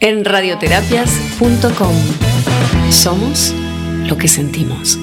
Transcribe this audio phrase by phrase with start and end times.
[0.00, 1.94] en radioterapias.com.
[2.90, 3.54] Somos
[4.06, 4.98] lo que sentimos.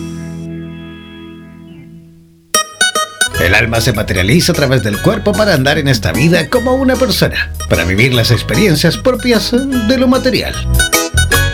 [3.39, 6.95] El alma se materializa a través del cuerpo para andar en esta vida como una
[6.95, 10.55] persona, para vivir las experiencias propias de lo material.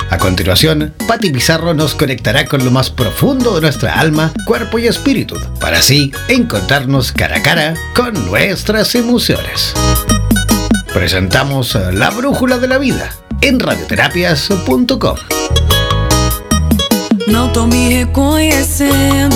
[0.10, 4.88] A continuación, Patti Pizarro nos conectará con lo más profundo de nuestra alma, cuerpo y
[4.88, 9.73] espíritu, para así encontrarnos cara a cara con nuestras emociones.
[10.94, 15.16] Presentamos La Brújula de la Vida en radioterapias.com.
[17.27, 19.35] Não tô me reconhecendo,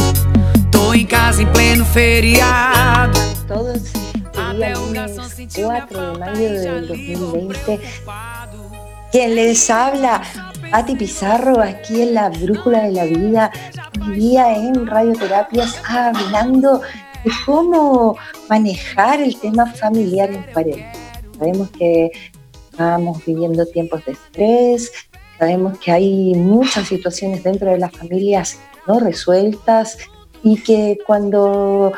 [0.72, 3.20] tô em casa em pleno feriado.
[3.46, 3.92] Todos
[4.34, 5.12] día lunes
[5.54, 7.80] 4 de mayo del 2020.
[9.12, 10.22] Quien les habla,
[10.72, 13.52] Pati Pizarro, aquí en la Brújula de la Vida,
[14.00, 16.80] hoy día en Radioterapias, hablando
[17.26, 20.94] de cómo manejar el tema familiar en cuarentena.
[21.38, 22.12] Sabemos que
[22.78, 24.92] estamos viviendo tiempos de estrés,
[25.40, 29.98] sabemos que hay muchas situaciones dentro de las familias no resueltas
[30.44, 31.92] y que cuando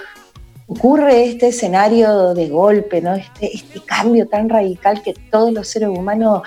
[0.67, 3.13] ocurre este escenario de golpe, ¿no?
[3.13, 6.43] este, este cambio tan radical que todos los seres humanos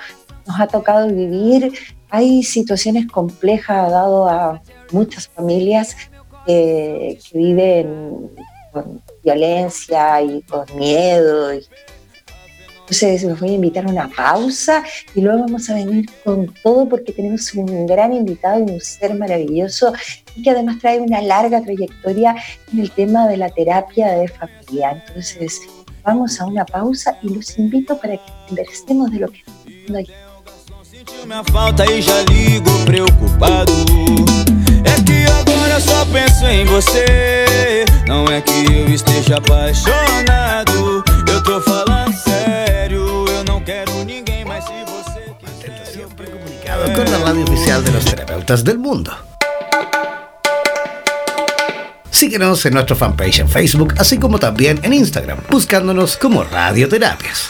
[0.47, 1.71] nos ha tocado vivir,
[2.09, 5.95] hay situaciones complejas dado a muchas familias
[6.47, 8.31] que viven
[8.71, 11.51] con violencia y con miedo.
[12.93, 14.83] Entonces los voy a invitar a una pausa
[15.15, 19.15] y luego vamos a venir con todo porque tenemos un gran invitado y un ser
[19.15, 19.93] maravilloso
[20.35, 22.35] y que además trae una larga trayectoria
[22.71, 25.03] en el tema de la terapia de familia.
[25.07, 25.59] Entonces
[26.03, 29.97] vamos a una pausa y los invito para que conversemos de lo que estamos haciendo
[29.97, 30.13] aquí.
[35.09, 37.85] E agora só penso em você.
[38.07, 41.03] Não é que eu esteja apaixonado.
[41.27, 42.12] Eu tô falando
[42.83, 43.25] sério.
[43.27, 45.85] Eu não quero ninguém se você quiser.
[45.85, 49.11] Siempre comunicado con la radio oficial de los terapeutas del mundo.
[52.09, 57.49] Síguenos en nuestro fanpage en Facebook, así como también en Instagram, buscándonos como Radioterapias.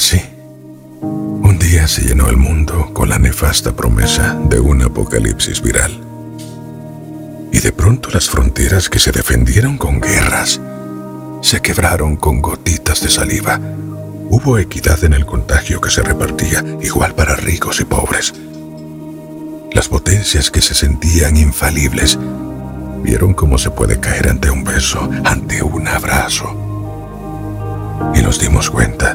[0.00, 0.22] Así,
[1.02, 5.92] un día se llenó el mundo con la nefasta promesa de un apocalipsis viral.
[7.52, 10.58] Y de pronto las fronteras que se defendieron con guerras
[11.42, 13.60] se quebraron con gotitas de saliva.
[14.30, 18.32] Hubo equidad en el contagio que se repartía igual para ricos y pobres.
[19.74, 22.18] Las potencias que se sentían infalibles
[23.02, 26.56] vieron cómo se puede caer ante un beso, ante un abrazo.
[28.14, 29.14] Y nos dimos cuenta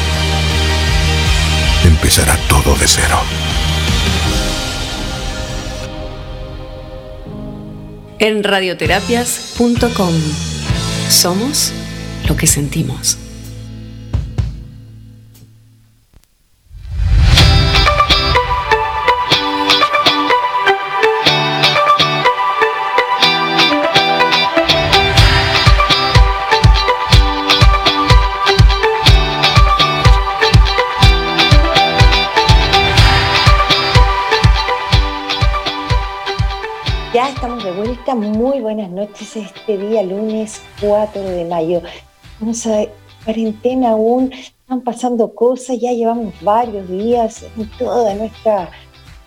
[2.01, 3.19] empezará todo de cero.
[8.17, 10.13] En radioterapias.com
[11.09, 11.71] somos
[12.27, 13.20] lo que sentimos.
[38.15, 41.81] Muy buenas noches este día, lunes 4 de mayo.
[42.39, 42.85] Vamos a
[43.25, 48.69] cuarentena aún, están pasando cosas, ya llevamos varios días en todas nuestras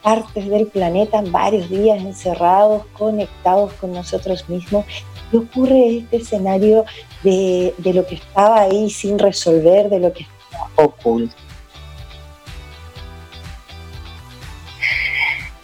[0.03, 4.87] partes del planeta, varios días encerrados, conectados con nosotros mismos.
[5.31, 6.87] Y ocurre este escenario
[7.23, 11.44] de, de lo que estaba ahí sin resolver, de lo que estaba oculto.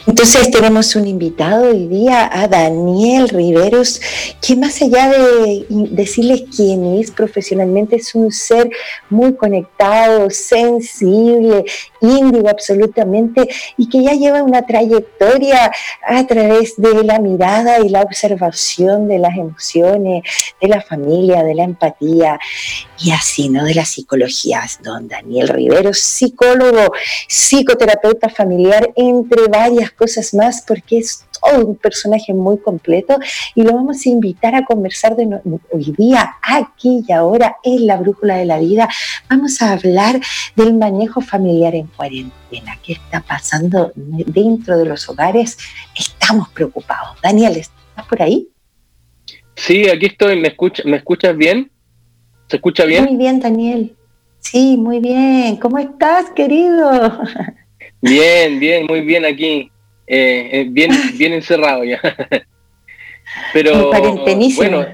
[0.06, 4.00] Entonces tenemos un invitado hoy día a Daniel Riveros,
[4.40, 8.70] que más allá de decirles quién es profesionalmente, es un ser
[9.10, 11.66] muy conectado, sensible,
[12.00, 15.70] índigo absolutamente, y que ya lleva una trayectoria
[16.06, 20.22] a través de la mirada y la observación de las emociones,
[20.60, 22.38] de la familia, de la empatía,
[23.02, 23.64] y así, ¿no?
[23.64, 24.62] De la psicología.
[24.82, 26.92] Don Daniel Riveros, psicólogo,
[27.28, 33.18] psicoterapeuta familiar, entre varias cosas más, porque es todo un personaje muy completo
[33.54, 37.96] y lo vamos a invitar a conversar de hoy día, aquí y ahora, en la
[37.96, 38.88] brújula de la vida.
[39.28, 40.20] Vamos a hablar
[40.54, 42.78] del manejo familiar en cuarentena.
[42.82, 45.56] ¿Qué está pasando dentro de los hogares?
[45.98, 47.18] Estamos preocupados.
[47.22, 48.48] Daniel, ¿estás por ahí?
[49.56, 50.38] Sí, aquí estoy.
[50.38, 51.70] ¿Me, escucha, ¿me escuchas bien?
[52.50, 53.04] ¿Se escucha bien?
[53.04, 53.94] Muy bien, Daniel.
[54.40, 55.56] Sí, muy bien.
[55.58, 56.90] ¿Cómo estás, querido?
[58.02, 59.70] Bien, bien, muy bien aquí.
[60.06, 62.00] Eh, eh, bien, bien encerrado ya.
[63.52, 63.90] Pero
[64.56, 64.86] bueno,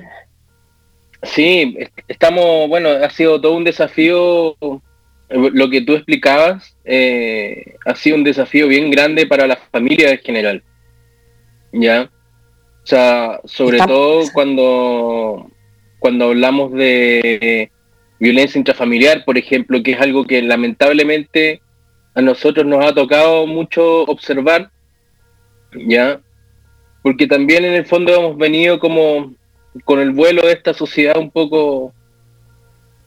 [1.22, 4.56] sí, estamos, bueno, ha sido todo un desafío,
[5.30, 10.18] lo que tú explicabas, eh, ha sido un desafío bien grande para la familia en
[10.18, 10.62] general.
[11.72, 12.10] ¿Ya?
[12.82, 15.48] O sea, sobre todo cuando,
[15.98, 17.70] cuando hablamos de
[18.18, 21.60] violencia intrafamiliar, por ejemplo, que es algo que lamentablemente
[22.14, 24.70] a nosotros nos ha tocado mucho observar
[25.86, 26.20] ¿ya?
[27.02, 29.34] Porque también en el fondo hemos venido como
[29.84, 31.92] con el vuelo de esta sociedad un poco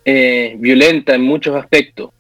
[0.05, 2.12] eh, violenta en muchos aspectos.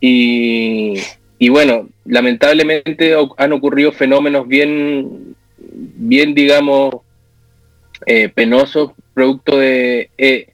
[0.00, 0.94] Y,
[1.38, 6.96] y, bueno, lamentablemente han ocurrido fenómenos bien, bien digamos,
[8.06, 10.46] eh, penosos, producto de, eh,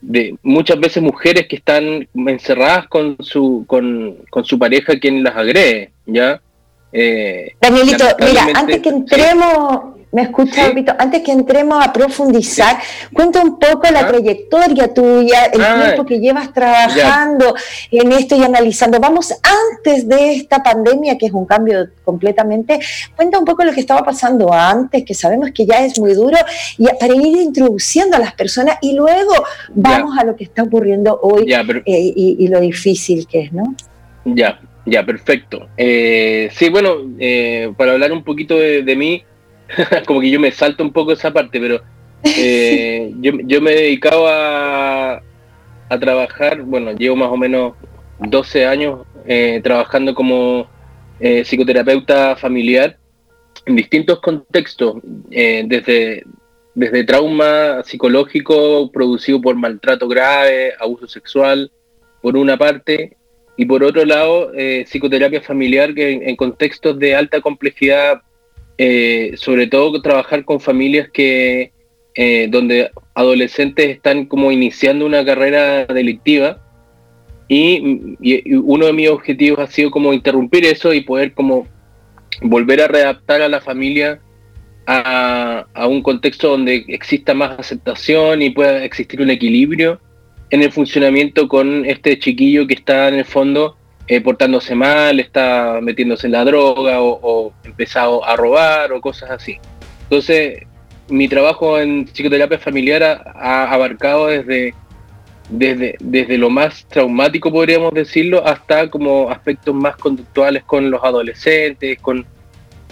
[0.00, 5.34] de muchas veces mujeres que están encerradas con su, con, con su pareja quien las
[5.36, 6.40] agrede, ¿ya?
[6.92, 12.78] Eh, Danielito, mira, antes que entremos, me escucha, antes que entremos a profundizar,
[13.12, 17.54] cuenta un poco la trayectoria tuya, el ah, tiempo que llevas trabajando
[17.90, 18.98] en esto y analizando.
[19.00, 22.80] Vamos antes de esta pandemia, que es un cambio completamente,
[23.14, 26.38] cuenta un poco lo que estaba pasando antes, que sabemos que ya es muy duro,
[26.78, 29.32] y para ir introduciendo a las personas y luego
[29.74, 33.74] vamos a lo que está ocurriendo hoy eh, y lo difícil que es, ¿no?
[34.24, 35.68] Ya, ya, perfecto.
[35.76, 39.22] Eh, sí, bueno, eh, para hablar un poquito de, mí,
[40.06, 41.80] como que yo me salto un poco esa parte, pero
[42.24, 45.22] eh, yo, me he dedicado a,
[45.88, 47.74] a, trabajar, bueno, llevo más o menos
[48.18, 50.66] 12 años eh, trabajando como
[51.20, 52.96] eh, psicoterapeuta familiar
[53.66, 54.96] en distintos contextos,
[55.28, 56.24] desde,
[56.74, 61.70] desde trauma psicológico producido por maltrato grave, abuso sexual,
[62.22, 63.16] por una parte,
[63.58, 64.52] y por otro lado,
[64.86, 68.22] psicoterapia familiar que en, contextos de alta complejidad,
[69.36, 71.72] sobre todo trabajar con familias que
[72.48, 76.60] donde adolescentes están como iniciando una carrera delictiva.
[77.48, 81.66] Y, uno de mis objetivos ha sido como interrumpir eso y poder como
[82.42, 84.20] volver a readaptar a la familia
[84.86, 90.00] a, un contexto donde exista más aceptación y pueda existir un equilibrio
[90.50, 93.76] en el funcionamiento con este chiquillo que está en el fondo
[94.08, 99.58] eh, portándose mal, está metiéndose en la droga o, empezado a robar o cosas así.
[100.04, 100.64] Entonces,
[101.08, 104.74] mi trabajo en psicoterapia familiar ha abarcado desde
[105.48, 111.98] desde, desde lo más traumático, podríamos decirlo, hasta como aspectos más conductuales con los adolescentes,
[112.00, 112.26] con,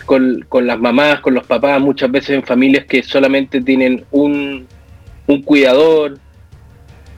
[0.07, 4.67] con, las mamás, con los papás, muchas veces en familias que solamente tienen un,
[5.27, 6.19] un cuidador.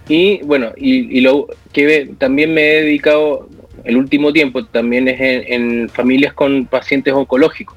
[0.09, 3.49] Y bueno, y, lo que también me he dedicado
[3.85, 7.77] el último tiempo también es en familias con pacientes oncológicos.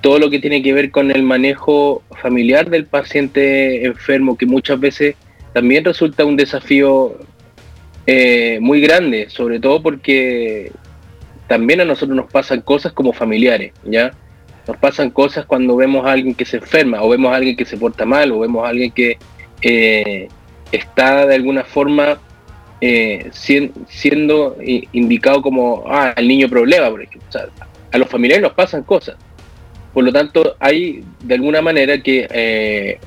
[0.00, 4.80] Todo lo que tiene que ver con el manejo familiar del paciente enfermo, que muchas
[4.80, 5.16] veces
[5.52, 7.18] también resulta un desafío
[8.06, 10.72] eh, muy grande, sobre todo porque
[11.48, 14.12] también a nosotros nos pasan cosas como familiares, ¿ya?
[14.66, 17.64] Nos pasan cosas cuando vemos a alguien que se enferma, o vemos a alguien que
[17.64, 19.18] se porta mal, o vemos a alguien que
[19.60, 20.28] eh,
[20.72, 22.18] está de alguna forma
[22.80, 24.56] eh, siendo
[24.92, 27.28] indicado como ah, el niño problema, por ejemplo.
[27.92, 29.16] a los familiares nos pasan cosas.
[29.92, 32.98] Por lo tanto, hay de alguna manera que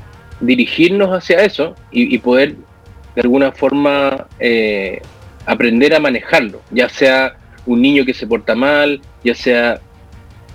[0.43, 2.55] dirigirnos hacia eso y, poder
[3.15, 5.01] de alguna forma eh,
[5.45, 9.79] aprender a manejarlo, ya sea un niño que se porta mal, ya sea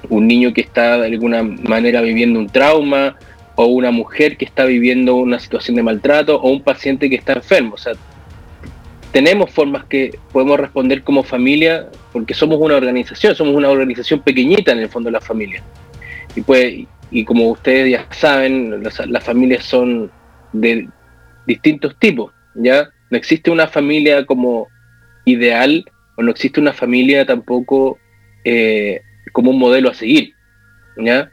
[0.08, 3.16] un niño que está de alguna manera viviendo un trauma,
[3.54, 7.32] o una mujer que está viviendo una situación de maltrato, o un paciente que está
[7.32, 7.74] enfermo.
[9.12, 14.72] Tenemos formas que podemos responder como familia, porque somos una organización, somos una organización pequeñita
[14.72, 15.62] en el fondo de la familia.
[16.36, 20.10] Y pues, y como ustedes ya saben, las, familias son
[20.52, 20.88] de
[21.46, 22.90] distintos tipos, ¿ya?
[23.10, 24.68] No existe una familia como
[25.24, 25.84] ideal
[26.16, 27.98] o no existe una familia tampoco
[28.44, 29.00] eh,
[29.32, 30.34] como un modelo a seguir,
[30.98, 31.30] ¿ya?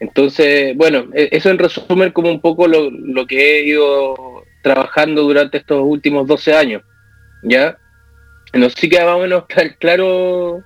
[0.00, 5.22] Entonces, bueno, e, eso en resumen como un poco lo, lo que he ido trabajando
[5.22, 6.82] durante estos últimos 12 años,
[7.46, 7.78] ¿ya?
[8.52, 9.44] No sé si queda más o menos
[9.78, 10.62] claro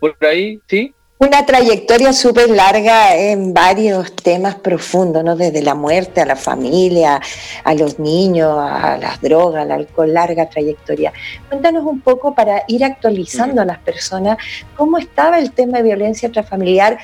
[0.00, 0.92] por ahí, ¿sí?
[1.18, 5.34] Una trayectoria súper larga en varios temas profundos, ¿no?
[5.34, 7.22] Desde la muerte a la familia,
[7.64, 11.14] a los niños, a las drogas, al alcohol, larga trayectoria.
[11.48, 14.36] Cuéntanos un poco para ir actualizando a las personas
[14.76, 16.98] cómo estaba el tema de violencia intrafamiliar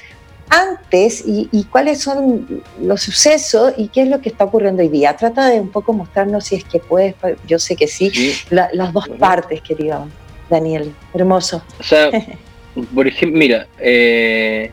[0.52, 5.16] antes y, cuáles son los sucesos y qué es lo que está ocurriendo hoy día.
[5.16, 7.14] Trata de un poco mostrarnos si es que puedes,
[7.46, 8.12] yo sé que sí,
[8.50, 10.08] las dos partes, querido
[10.50, 10.94] Daniel.
[11.14, 11.62] Hermoso.
[11.80, 12.10] O sea,
[12.94, 14.70] por ejemplo, mira, eh,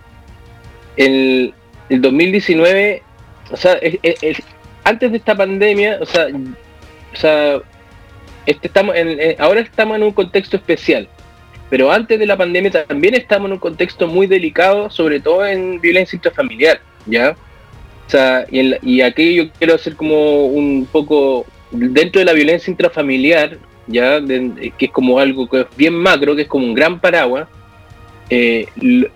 [0.97, 1.53] el,
[1.89, 3.01] 2019,
[3.49, 3.79] o sea,
[4.83, 7.61] antes de esta pandemia, o sea, o sea
[8.45, 11.07] este, estamos en, ahora estamos en un contexto especial,
[11.69, 15.79] pero antes de la pandemia también estamos en un contexto muy delicado, sobre todo en
[15.79, 17.35] violencia intrafamiliar, ¿ya?
[18.07, 22.71] O sea, y, y aquí yo quiero hacer como un poco, dentro de la violencia
[22.71, 23.57] intrafamiliar,
[23.87, 27.47] ya, que es como algo que es bien macro, que es como un gran paraguas,
[28.31, 28.67] eh,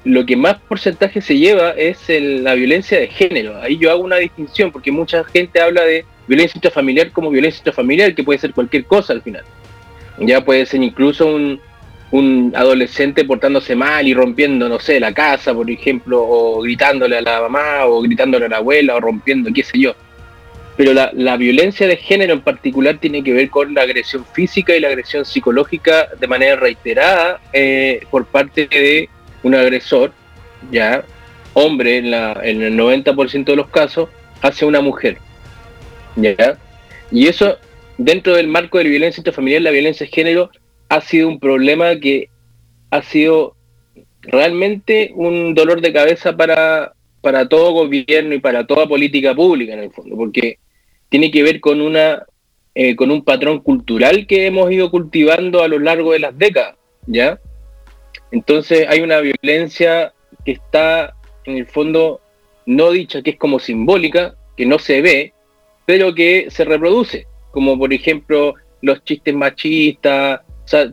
[0.04, 3.62] lo, que más porcentaje se lleva es la violencia de género.
[3.62, 8.16] Ahí yo hago una distinción porque mucha gente habla de violencia intrafamiliar como violencia intrafamiliar,
[8.16, 9.44] que puede ser cualquier cosa al final.
[10.20, 11.60] Ya puede ser incluso un,
[12.54, 17.42] adolescente portándose mal y rompiendo, no sé, la casa, por ejemplo, o gritándole a la
[17.42, 19.96] mamá, o gritándole a la abuela, o rompiendo, qué sé yo.
[20.78, 24.80] Pero la, violencia de género en particular tiene que ver con la agresión física y
[24.80, 29.10] la agresión psicológica de manera reiterada eh, por parte de
[29.44, 30.14] un agresor,
[30.72, 31.04] ya
[31.54, 34.10] hombre en, la, en el 90% de los casos,
[34.42, 35.18] hacia una mujer.
[36.16, 36.58] ¿ya?
[37.12, 37.58] Y eso,
[37.98, 40.50] dentro del marco de la violencia intrafamiliar, la violencia de género
[40.90, 42.30] ha sido un problema que
[42.92, 43.56] ha sido
[44.22, 49.80] realmente un dolor de cabeza para, para todo gobierno y para toda política pública en
[49.80, 50.60] el fondo, porque
[51.10, 52.26] tiene que ver con una
[52.76, 56.76] eh, con un patrón cultural que hemos ido cultivando a lo largo de las décadas,
[57.06, 57.40] ¿ya?
[58.32, 60.12] Entonces hay una violencia
[60.44, 61.14] que está
[61.46, 62.20] en el fondo
[62.66, 65.34] no dicha, que es como simbólica, que no se ve,
[65.86, 70.92] pero que se reproduce, como por ejemplo los chistes machistas, o sea,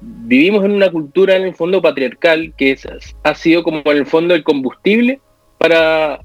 [0.00, 2.78] vivimos en una cultura en el fondo patriarcal que
[3.22, 5.20] ha sido como en el fondo el combustible
[5.58, 6.20] para,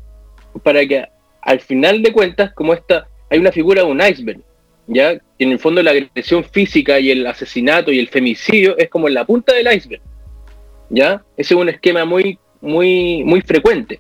[0.64, 1.06] para que
[1.42, 4.42] al final de cuentas, como esta, hay una figura de un iceberg,
[4.88, 5.14] ¿ya?
[5.40, 9.14] En el fondo la agresión física y el asesinato y el femicidio es como en
[9.14, 10.02] la punta del iceberg,
[10.90, 11.24] ¿ya?
[11.38, 14.00] Ese es un esquema muy, muy, muy frecuente.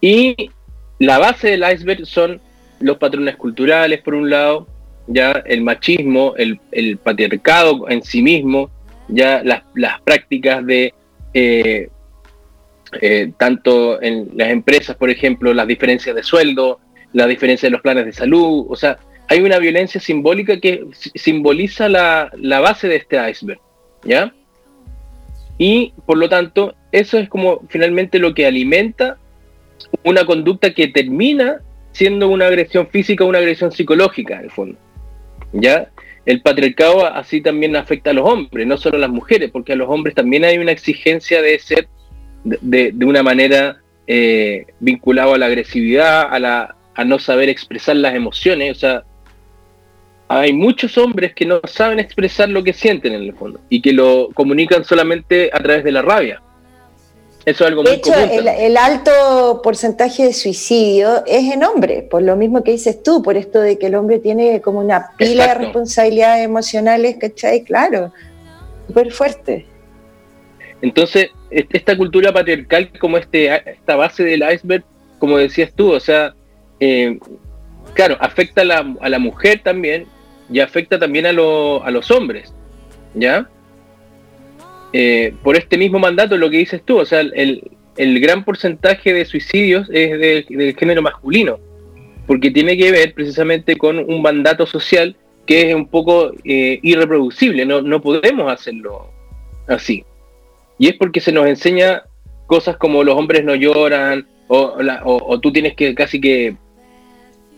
[0.00, 0.50] Y
[0.98, 2.40] la base del iceberg son
[2.80, 4.66] los patrones culturales, por un lado,
[5.06, 8.70] ya el machismo, el, patriarcado en sí mismo,
[9.08, 10.94] ya las, prácticas de
[11.34, 11.88] eh,
[13.00, 16.80] eh, tanto en las empresas, por ejemplo, las diferencias de sueldo,
[17.12, 21.88] la diferencia de los planes de salud, o sea, hay una violencia simbólica que simboliza
[21.88, 23.60] la, la base de este iceberg,
[24.04, 24.32] ¿ya?
[25.56, 29.18] Y por lo tanto, eso es como finalmente lo que alimenta
[30.04, 31.60] una conducta que termina
[31.92, 34.78] siendo una agresión física una agresión psicológica, en el fondo.
[35.52, 35.90] ¿Ya?
[36.26, 39.76] El patriarcado así también afecta a los hombres, no solo a las mujeres, porque a
[39.76, 41.88] los hombres también hay una exigencia de ser
[42.44, 48.14] de, una manera eh, vinculado a la agresividad, a, la, a no saber expresar las
[48.14, 48.76] emociones.
[48.76, 49.04] O sea,
[50.28, 53.92] hay muchos hombres que no saben expresar lo que sienten en el fondo y que
[53.92, 56.40] lo comunican solamente a través de la rabia.
[57.44, 62.36] Eso es algo de hecho, El, alto porcentaje de suicidio es en hombre, por lo
[62.36, 65.54] mismo que dices tú, por esto de que el hombre tiene como una pila de
[65.54, 67.64] responsabilidades emocionales, ¿cachai?
[67.64, 68.12] Claro,
[68.86, 69.66] súper fuerte.
[70.82, 74.84] Entonces, esta cultura patriarcal como este, esta base del iceberg,
[75.18, 76.34] como decías tú, o sea,
[76.78, 77.18] eh,
[77.94, 80.06] claro, afecta a la, a la, mujer también
[80.50, 82.52] y afecta también a, a los hombres,
[83.14, 83.48] ¿ya?
[84.92, 87.62] Eh, por este mismo mandato, lo que dices tú, o sea, el,
[87.96, 91.58] gran porcentaje de suicidios es del género masculino,
[92.26, 95.16] porque tiene que ver precisamente con un mandato social
[95.46, 99.10] que es un poco eh, irreproducible, no, no podemos hacerlo
[99.66, 100.04] así.
[100.78, 102.04] Y es porque se nos enseña
[102.46, 106.56] cosas como los hombres no lloran, o, tú tienes que casi que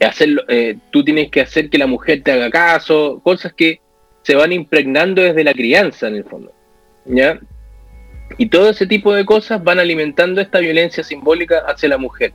[0.01, 3.81] hacerlo, eh, tú tienes que hacer que la mujer te haga caso, cosas que
[4.23, 6.53] se van impregnando desde la crianza en el fondo.
[7.05, 7.41] ¿Ya?
[8.39, 12.33] Y todo ese tipo de cosas van alimentando esta violencia simbólica hacia la mujer.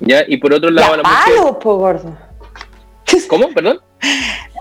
[0.00, 0.24] ¿Ya?
[0.26, 1.62] Y por otro lado, la mujer.
[1.62, 2.18] gordo.
[3.28, 3.48] ¿Cómo?
[3.50, 3.80] Perdón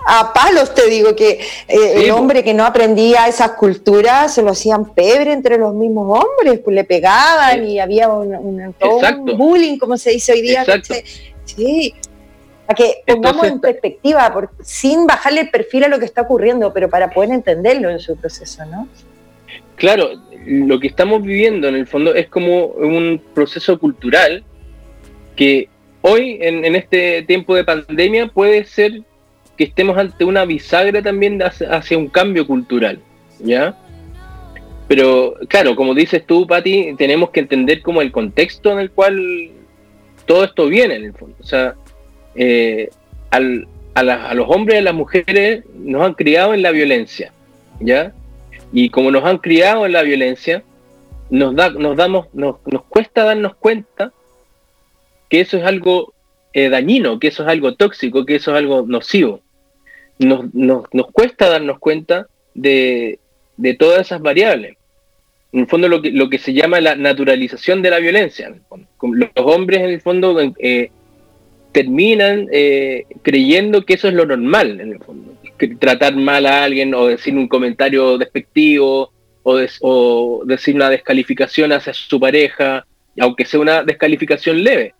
[0.06, 4.52] a palos te digo que eh, el hombre que no aprendía esas culturas se lo
[4.52, 8.76] hacían pebre entre los mismos hombres, pues le pegaban y había un,
[9.38, 10.66] bullying, como se dice hoy día.
[11.46, 11.94] Sí,
[12.66, 16.90] para que pongamos en perspectiva, sin bajarle el perfil a lo que está ocurriendo, pero
[16.90, 18.88] para poder entenderlo en su proceso, ¿no?
[19.76, 20.12] Claro,
[20.46, 24.44] lo que estamos viviendo en el fondo es como un proceso cultural
[25.36, 25.70] que
[26.02, 29.04] hoy, en este tiempo de pandemia, puede ser
[29.58, 33.00] que estemos ante una bisagra también hacia, un cambio cultural,
[33.40, 33.78] ¿ya?
[34.88, 39.52] Pero claro, como dices tú, Patti, tenemos que entender como el contexto en el cual
[40.26, 41.36] todo esto viene, en el fondo.
[41.40, 41.76] O sea,
[42.36, 42.90] eh,
[43.30, 43.40] a,
[44.34, 47.32] los hombres y a las mujeres nos han criado en la violencia,
[47.80, 48.14] ¿ya?
[48.74, 50.64] Y como nos han criado en la violencia,
[51.30, 54.12] nos, da, nos, damos, nos, nos cuesta darnos cuenta
[55.30, 56.14] que eso es algo
[56.52, 59.42] eh, dañino, que eso es algo tóxico, que eso es algo nocivo
[60.20, 63.20] nos, nos, nos cuesta darnos cuenta de,
[63.58, 64.78] de, todas esas variables.
[65.52, 68.54] En el fondo, lo que, lo que se llama la naturalización de la violencia.
[69.02, 70.90] Los hombres, en el fondo, eh,
[71.72, 75.34] terminan eh, creyendo que eso es lo normal, en el fondo.
[75.68, 79.12] Tratar mal a alguien o decir un comentario despectivo
[79.44, 82.86] o, decir una descalificación hacia su pareja,
[83.20, 84.94] aunque sea una descalificación leve.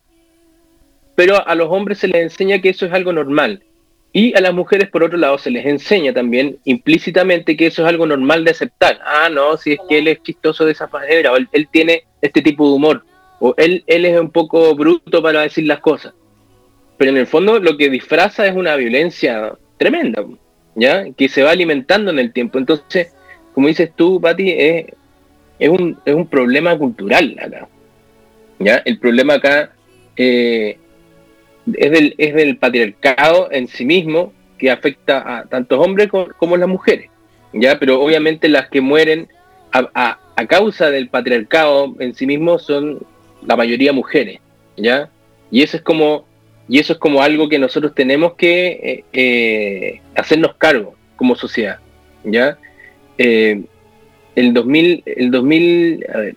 [1.16, 3.64] Pero a los hombres se les enseña que eso es algo normal
[4.16, 7.90] y a las mujeres, por otro lado, se les enseña también implícitamente que eso es
[7.90, 9.00] algo normal de aceptar.
[9.04, 12.44] Ah, no, si es que él es chistoso de esa manera, o él, tiene este
[12.44, 13.04] tipo de humor,
[13.40, 16.14] o él, él es un poco bruto para decir las cosas.
[16.96, 20.24] Pero en el fondo lo que disfraza es una violencia tremenda,
[20.76, 21.06] ¿ya?
[21.12, 22.58] Que se va alimentando en el tiempo.
[22.58, 23.14] Entonces,
[23.54, 24.86] como dices tú, Pati, es,
[25.60, 27.68] es, un, es un problema cultural acá.
[28.60, 28.82] ¿ya?
[28.86, 29.72] El problema acá
[30.16, 30.78] eh,
[31.74, 36.70] es del, es del patriarcado en sí mismo que afecta a tantos hombres como, las
[36.70, 37.10] mujeres,
[37.52, 37.80] ¿ya?
[37.80, 39.28] Pero obviamente las que mueren
[39.72, 43.00] a, causa del patriarcado en sí mismo son
[43.46, 44.40] la mayoría mujeres,
[44.78, 45.10] ¿ya?
[45.52, 46.26] Y eso es como,
[46.68, 51.80] y eso es como algo que nosotros tenemos que eh, eh, hacernos cargo como sociedad,
[52.24, 52.58] ¿ya?
[53.18, 53.62] Eh,
[54.36, 56.36] el 2000, el 2000, a ver,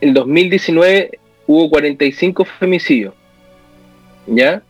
[0.00, 3.14] el 2019 hubo 45 femicidios,
[4.26, 4.62] ¿ya?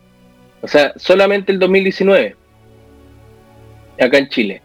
[0.61, 2.35] O sea, solamente el 2019,
[3.99, 4.61] acá en Chile,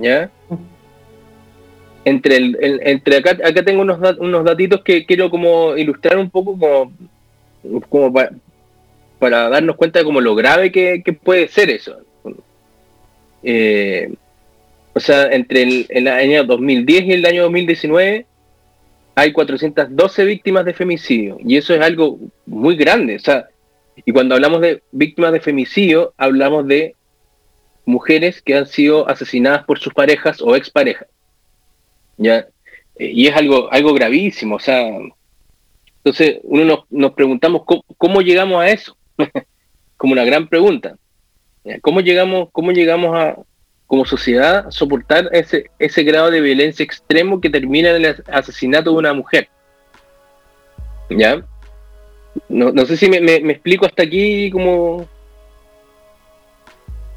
[0.00, 0.30] ¿ya?
[2.04, 6.58] entre el, entre acá, acá tengo unos, unos datitos que quiero como ilustrar un poco
[6.58, 6.92] como,
[7.88, 8.32] como para,
[9.30, 11.96] darnos cuenta de como lo grave que, puede ser eso.
[13.42, 14.12] Eh,
[14.94, 18.26] o sea, entre el, el, año 2010 y el año 2019
[19.14, 23.16] hay 412 víctimas de femicidio y eso es algo muy grande.
[23.16, 23.48] O sea,
[24.04, 26.94] y cuando hablamos de víctimas de femicidio, hablamos de
[27.84, 31.08] mujeres que han sido asesinadas por sus parejas o exparejas.
[32.16, 32.46] ¿ya?
[32.96, 34.86] Eh, y es algo, algo gravísimo, o sea,
[36.04, 37.62] entonces uno nos, nos preguntamos
[37.96, 38.96] ¿cómo, llegamos a eso,
[39.96, 40.96] como una gran pregunta.
[41.80, 43.36] ¿Cómo llegamos, cómo llegamos a,
[43.86, 48.96] como sociedad, soportar ese, ese grado de violencia extremo que termina en el asesinato de
[48.96, 49.48] una mujer?
[51.10, 51.44] ¿Ya?
[52.48, 55.06] No, no sé si me, me, me explico hasta aquí como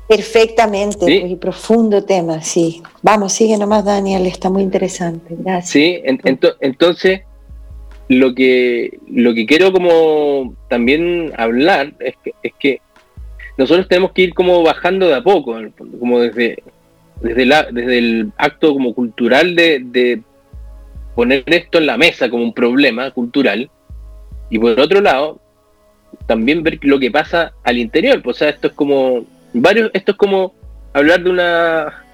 [0.08, 2.84] Perfectamente, muy profundo tema, sí.
[3.02, 5.36] Vamos, sigue nomás, Daniel, está muy interesante.
[5.39, 5.70] Gracias.
[5.70, 6.02] Sí,
[6.60, 7.22] entonces
[8.08, 12.82] lo que lo que quiero como también hablar es que, es que
[13.58, 15.58] nosotros tenemos que ir como bajando de a poco,
[16.00, 16.62] como desde
[17.22, 20.22] desde, la, desde el acto como cultural de,
[21.15, 23.70] poner esto en la mesa como un problema cultural
[24.50, 25.39] y por otro lado
[26.28, 30.12] también ver lo que pasa al interior, pues o sea, esto es como varios, esto
[30.12, 30.54] es como
[30.94, 32.06] hablar de una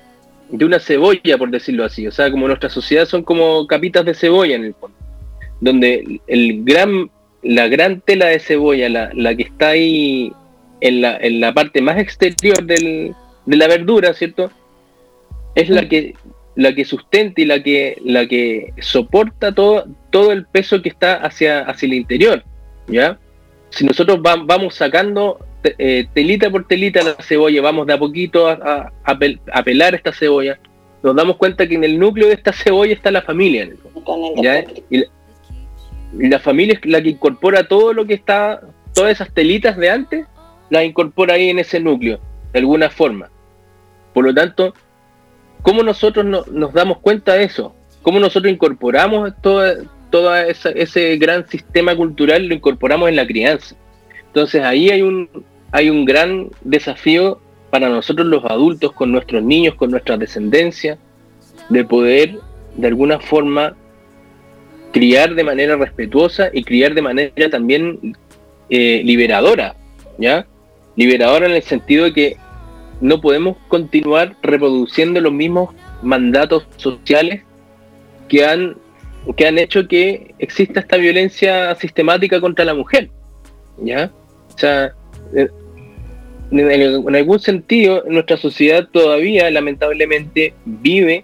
[0.50, 2.06] de una cebolla, por decirlo así.
[2.08, 4.98] O sea, como nuestra sociedad son como capitas de cebolla en el fondo.
[5.62, 7.10] Donde el gran,
[7.42, 10.34] la gran tela de cebolla, la, la que está ahí
[10.82, 13.14] en la, en la parte más exterior del,
[13.46, 14.52] de la verdura, ¿cierto?
[15.56, 16.16] Es la que
[16.56, 21.16] la que sustenta y la que la que soporta todo, todo el peso que está
[21.16, 22.44] hacia, hacia el interior.
[22.88, 23.20] ¿Ya?
[23.70, 28.92] Si nosotros vamos sacando eh, telita por telita la cebolla, vamos de a poquito a,
[29.04, 30.60] a, pelar esta cebolla,
[31.04, 33.70] nos damos cuenta que en el núcleo de esta cebolla está la familia.
[34.90, 35.04] Y,
[36.14, 38.62] la, familia es la que incorpora todo lo que está,
[38.94, 40.26] todas esas telitas de antes,
[40.70, 42.20] las incorpora ahí en ese núcleo,
[42.54, 43.30] de alguna forma.
[44.14, 44.74] Por lo tanto,
[45.62, 47.76] ¿cómo nosotros nos damos cuenta de eso?
[48.02, 49.64] ¿Cómo nosotros incorporamos todo,
[50.10, 53.76] todo ese gran sistema cultural, lo incorporamos en la crianza?
[54.28, 55.30] Entonces ahí hay un,
[55.72, 60.98] hay un gran desafío para nosotros los adultos, con nuestros niños, con nuestra descendencia,
[61.70, 62.38] de poder
[62.76, 63.76] de alguna forma
[64.92, 68.16] criar de manera respetuosa y criar de manera también
[68.70, 69.76] eh, liberadora,
[70.18, 70.46] ¿ya?
[70.96, 72.38] Liberadora en el sentido de que
[73.00, 75.74] no podemos continuar reproduciendo los mismos
[76.04, 77.44] mandatos sociales
[78.28, 78.78] que han,
[79.36, 83.10] que han hecho que exista esta violencia sistemática contra la mujer,
[83.82, 84.12] ¿ya?
[84.54, 84.94] O sea,
[85.36, 85.50] eh,
[86.52, 91.24] en, algún sentido, nuestra sociedad todavía, lamentablemente, vive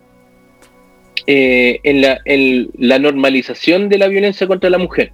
[1.27, 5.11] eh, en, la, en, la, normalización de la violencia contra la mujer,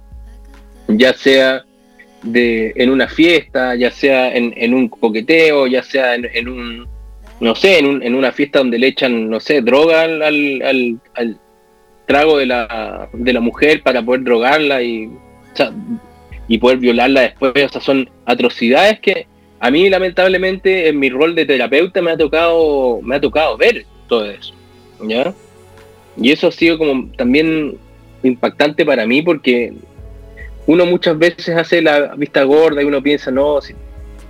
[0.88, 1.64] ya sea
[2.22, 6.86] de, en una fiesta, ya sea en, un coqueteo, ya sea en, un,
[7.40, 11.38] no sé, en, una fiesta donde le echan, no sé, droga al, al, al,
[12.06, 15.10] trago de la, de la mujer para poder drogarla y,
[16.48, 17.52] y poder violarla después.
[17.56, 19.26] O sea, son atrocidades que
[19.60, 23.84] a mí lamentablemente en mi rol de terapeuta me ha tocado, me ha tocado ver
[24.08, 24.54] todo eso,
[25.02, 25.34] ¿ya?
[26.16, 27.76] Y eso ha sido como también
[28.22, 29.72] impactante para mí porque
[30.66, 33.58] uno muchas veces hace la vista gorda y uno piensa, no,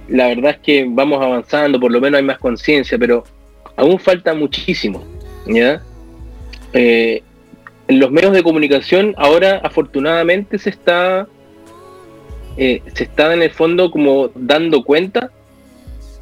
[0.09, 3.25] la verdad es que vamos avanzando, por lo menos hay más conciencia, pero
[3.77, 5.05] aún falta muchísimo,
[5.47, 5.83] ¿ya?
[6.73, 7.23] Eh,
[7.87, 11.29] en los medios de comunicación ahora afortunadamente se está
[12.57, 15.31] eh, se está en el fondo como dando cuenta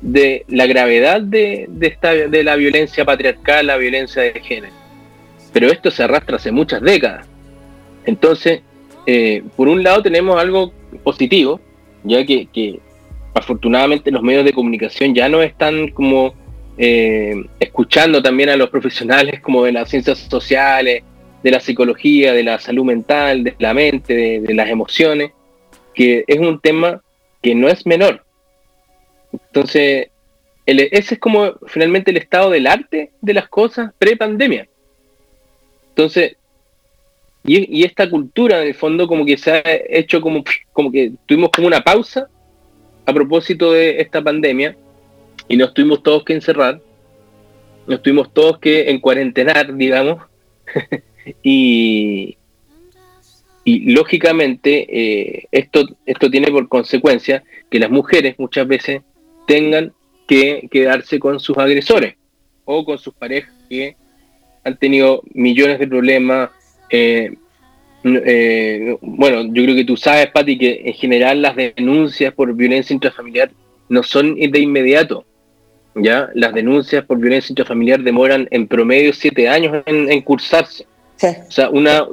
[0.00, 4.81] de la gravedad de, esta, de la violencia patriarcal, la violencia de género.
[5.52, 7.26] Pero esto se arrastra hace muchas décadas.
[8.04, 8.62] Entonces,
[9.06, 11.60] eh, por un lado tenemos algo positivo,
[12.04, 12.80] ya que,
[13.34, 16.34] afortunadamente los medios de comunicación ya no están como
[16.76, 21.02] eh, escuchando también a los profesionales como de las ciencias sociales,
[21.42, 25.32] de la psicología, de la salud mental, de la mente, de las emociones,
[25.94, 27.02] que es un tema
[27.42, 28.24] que no es menor.
[29.32, 30.08] Entonces,
[30.66, 34.68] ese es como finalmente el estado del arte de las cosas pre-pandemia.
[35.92, 36.36] Entonces,
[37.44, 41.50] y, esta cultura en el fondo como que se ha hecho como, como que tuvimos
[41.50, 42.28] como una pausa
[43.04, 44.76] a propósito de esta pandemia
[45.48, 46.80] y nos tuvimos todos que encerrar,
[47.86, 50.22] nos tuvimos todos que en cuarentenar, digamos,
[51.42, 52.38] y,
[53.64, 59.02] y lógicamente eh, esto, esto tiene por consecuencia que las mujeres muchas veces
[59.46, 59.92] tengan
[60.26, 62.14] que quedarse con sus agresores
[62.64, 63.96] o con sus parejas que
[64.64, 66.50] han tenido millones de problemas.
[66.90, 67.34] Eh,
[68.04, 72.94] eh, bueno, yo creo que tú sabes, Pati, que en general las denuncias por violencia
[72.94, 73.50] intrafamiliar
[73.88, 75.24] no son de inmediato.
[75.94, 76.30] ¿ya?
[76.34, 80.86] Las denuncias por violencia intrafamiliar demoran en promedio siete años en, cursarse.
[81.22, 82.04] O sea, una,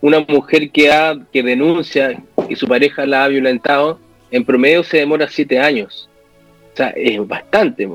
[0.00, 3.98] una mujer que, ha, que denuncia y su pareja la ha violentado,
[4.30, 6.08] en promedio se demora siete años.
[6.72, 7.88] O sea, es bastante,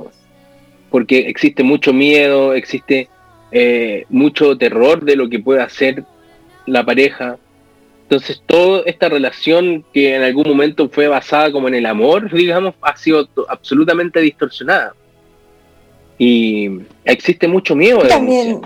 [0.89, 3.07] porque existe mucho miedo, existe
[3.51, 6.03] eh, mucho terror de lo que puede hacer
[6.65, 7.37] la pareja.
[8.03, 12.75] Entonces, toda esta relación que en algún momento fue basada como en el amor, digamos,
[12.81, 14.93] ha sido absolutamente distorsionada.
[16.17, 16.69] Y
[17.03, 17.99] existe mucho miedo.
[18.07, 18.61] También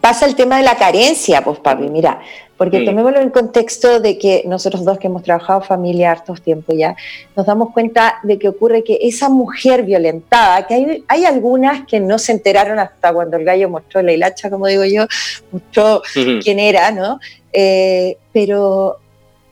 [0.00, 2.20] pasa el tema de la carencia, pues, papi, mira,
[2.62, 6.94] porque tomémoslo en contexto de que nosotros dos que hemos trabajado familia hartos tiempo ya,
[7.34, 11.98] nos damos cuenta de que ocurre que esa mujer violentada, que hay, hay algunas que
[11.98, 15.06] no se enteraron hasta cuando el gallo mostró la hilacha, como digo yo,
[15.50, 16.02] mostró
[16.40, 17.18] quién era, ¿no?
[17.52, 18.98] Eh, pero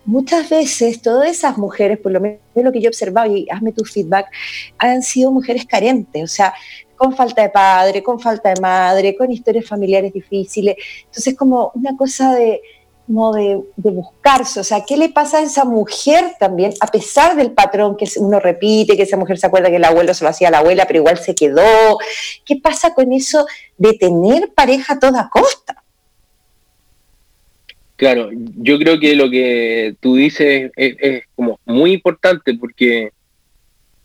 [0.04, 3.72] muchas veces todas esas mujeres, por lo menos lo que yo he observado, y hazme
[3.72, 4.26] tu feedback,
[4.78, 6.54] han sido mujeres carentes, o sea,
[6.94, 10.76] con falta de padre, con falta de madre, con historias familiares difíciles.
[11.06, 12.60] Entonces, como una cosa de,
[13.10, 17.50] como de, buscarse, o sea, ¿qué le pasa a esa mujer también, a pesar del
[17.50, 20.46] patrón que uno repite, que esa mujer se acuerda que el abuelo se lo hacía
[20.46, 21.98] a la abuela, pero igual se quedó?
[22.44, 23.46] ¿Qué pasa con eso
[23.76, 25.82] de tener pareja a toda costa?
[27.96, 33.10] Claro, yo creo que lo que tú dices es, como muy importante porque,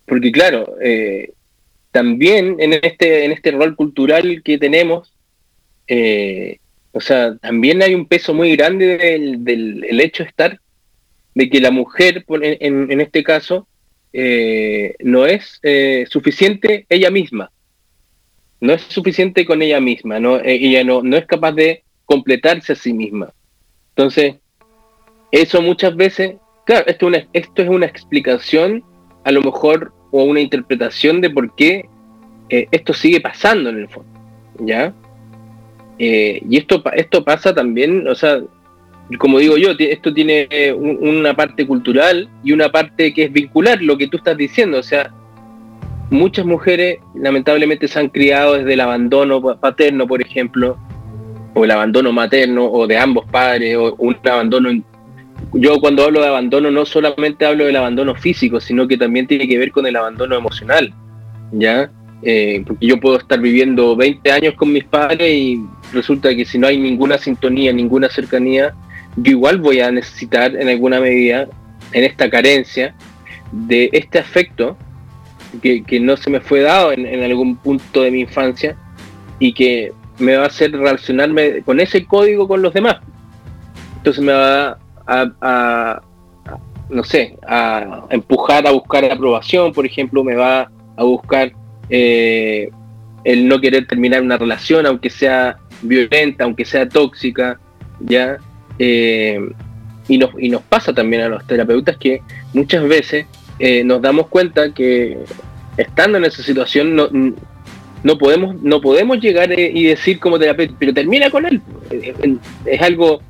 [0.07, 1.31] porque claro, eh,
[1.91, 5.13] también en este, en este rol cultural que tenemos,
[5.87, 6.57] eh,
[6.95, 10.61] o sea, también hay un peso muy grande del, hecho de estar,
[11.33, 13.67] de que la mujer, en, este caso,
[14.13, 17.51] eh, no es eh, suficiente ella misma.
[18.61, 22.71] No es suficiente con ella misma, no, eh, ella no, no es capaz de completarse
[22.71, 23.33] a sí misma.
[23.89, 24.35] Entonces,
[25.31, 28.85] eso muchas veces, claro, esto, una, esto es una explicación,
[29.25, 31.89] a lo mejor, o una interpretación de por qué
[32.47, 34.17] esto sigue pasando en el fondo,
[34.59, 34.93] ¿ya?
[35.97, 38.41] Eh, y esto, esto pasa también, o sea,
[39.19, 43.97] como digo yo, esto tiene una parte cultural y una parte que es vincular, lo
[43.97, 45.11] que tú estás diciendo, o sea,
[46.09, 50.77] muchas mujeres lamentablemente se han criado desde el abandono paterno, por ejemplo,
[51.53, 54.69] o el abandono materno, o de ambos padres, o un abandono...
[55.53, 59.47] Yo cuando hablo de abandono no solamente hablo del abandono físico, sino que también tiene
[59.47, 60.93] que ver con el abandono emocional,
[61.51, 61.91] ¿ya?
[62.23, 65.61] Eh, porque yo puedo estar viviendo 20 años con mis padres y
[65.93, 68.73] resulta que si no hay ninguna sintonía, ninguna cercanía,
[69.17, 71.47] yo igual voy a necesitar en alguna medida,
[71.91, 72.95] en esta carencia,
[73.51, 74.77] de este afecto
[75.61, 78.75] que, no se me fue dado en, algún punto de mi infancia
[79.39, 82.97] y que me va a hacer relacionarme con ese código con los demás.
[83.97, 86.01] Entonces me va a,
[86.89, 91.51] no sé, a empujar a buscar aprobación, por ejemplo, me va a buscar
[91.89, 92.69] eh,
[93.23, 97.59] el no querer terminar una relación, aunque sea violenta, aunque sea tóxica,
[97.99, 98.37] ¿ya?
[98.79, 99.39] Eh,
[100.07, 102.21] y, nos, y nos pasa también a los terapeutas que
[102.53, 103.25] muchas veces
[103.59, 105.17] eh, nos damos cuenta que
[105.77, 107.09] estando en esa situación no,
[108.03, 111.61] no podemos, no podemos llegar y decir como terapeuta, pero termina con él.
[112.65, 113.21] Es algo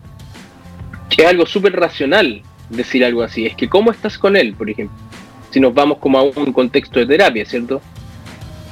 [1.17, 3.45] es algo súper racional decir algo así.
[3.45, 4.97] Es que ¿cómo estás con él, por ejemplo?
[5.51, 7.81] Si nos vamos como a un contexto de terapia, ¿cierto?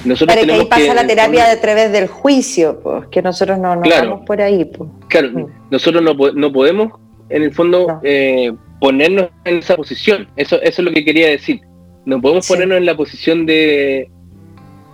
[0.05, 3.75] Nosotros Pero que ahí pasa la terapia a través del juicio, pues, que nosotros no
[3.75, 4.65] nos vamos por ahí.
[4.65, 4.89] Pues.
[5.07, 5.45] Claro, mm.
[5.71, 10.27] nosotros no, no, podemos, en el fondo, eh, ponernos en esa posición.
[10.35, 11.61] Eso, eso es lo que quería decir.
[12.05, 14.09] No podemos ponernos en la posición de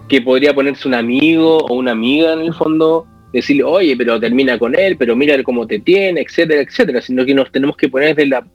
[0.08, 4.58] que podría ponerse un amigo o una amiga, en el fondo, decirle, oye, pero termina
[4.58, 8.16] con él, pero mira cómo te tiene, etcétera, etcétera, sino que nos tenemos que poner
[8.16, 8.46] desde la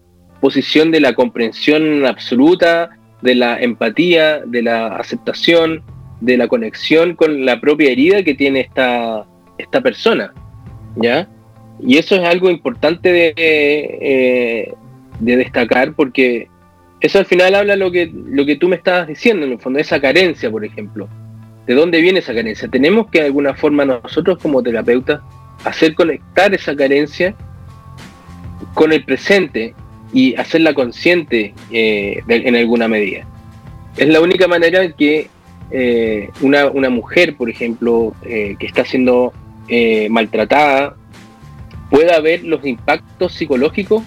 [0.40, 2.90] posición de la comprensión absoluta,
[3.23, 5.83] de la empatía, de la aceptación,
[6.25, 9.27] de la conexión con la propia herida que tiene esta,
[9.59, 10.33] esta persona,
[10.97, 11.29] ¿ya?
[11.81, 14.75] Y eso es algo importante de, eh,
[15.21, 16.49] de destacar porque
[17.01, 19.79] eso al final habla lo que, lo que tú me estabas diciendo, en el fondo,
[19.79, 21.09] esa carencia, por ejemplo.
[21.67, 22.69] ¿De dónde viene esa carencia?
[22.69, 25.21] Tenemos que de alguna forma nosotros como terapeutas
[25.65, 27.35] hacer conectar esa carencia
[28.73, 29.75] con el presente
[30.13, 33.27] y hacerla consciente eh, en alguna medida.
[33.97, 35.29] Es la única manera que
[35.70, 39.33] eh, una, mujer, por ejemplo, eh, que está siendo
[39.68, 40.96] eh, maltratada,
[41.90, 44.03] pueda ver los impactos psicológicos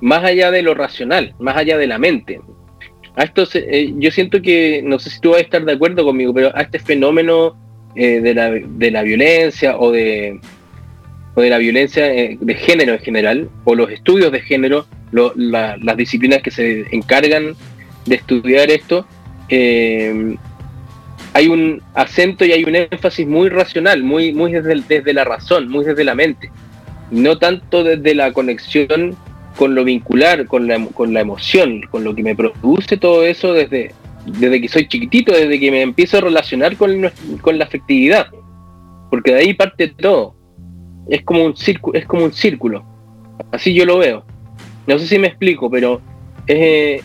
[0.00, 2.40] más allá de lo racional, más allá de la mente.
[3.16, 3.44] A esto
[3.98, 6.62] yo siento que, no sé si tú vas a estar de acuerdo conmigo, pero a
[6.62, 7.56] este fenómeno
[7.94, 10.38] de, la, de, la, violencia o de,
[11.34, 16.40] o de la violencia de género en general, o los estudios de género, las disciplinas
[16.40, 17.56] que se encargan
[18.06, 19.04] de estudiar esto,
[21.32, 25.68] hay un acento y hay un énfasis muy racional, muy, muy desde, desde la razón,
[25.68, 26.50] muy desde la mente,
[27.10, 29.16] no tanto desde la conexión
[29.56, 33.52] con lo vincular, con la, con la emoción, con lo que me produce todo eso
[33.52, 33.94] desde,
[34.26, 38.28] desde que soy chiquitito, desde que me empiezo a relacionar con, con la afectividad,
[39.10, 40.36] porque de ahí parte todo.
[41.08, 42.84] Es como un círculo, es como un círculo.
[43.50, 44.24] Así yo lo veo.
[44.86, 46.00] No sé si me explico, pero
[46.46, 47.02] es,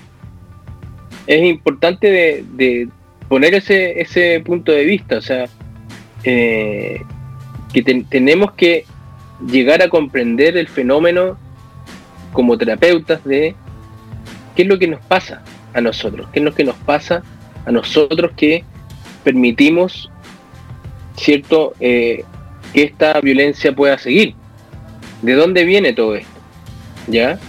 [1.26, 2.88] es importante de,
[3.28, 5.18] poner ese, ese punto de vista.
[5.18, 5.46] O sea,
[6.24, 7.02] eh,
[7.74, 8.86] que tenemos que
[9.46, 11.38] llegar a comprender el fenómeno
[12.32, 13.56] como terapeutas de
[14.56, 17.22] qué es lo que nos pasa a nosotros, qué es lo que nos pasa
[17.66, 18.64] a nosotros que
[19.24, 20.10] permitimos,
[21.18, 22.24] ¿cierto?, eh,
[22.74, 24.36] que esta violencia pueda seguir.
[25.22, 26.40] ¿De dónde viene todo esto?
[27.08, 27.40] ¿Ya?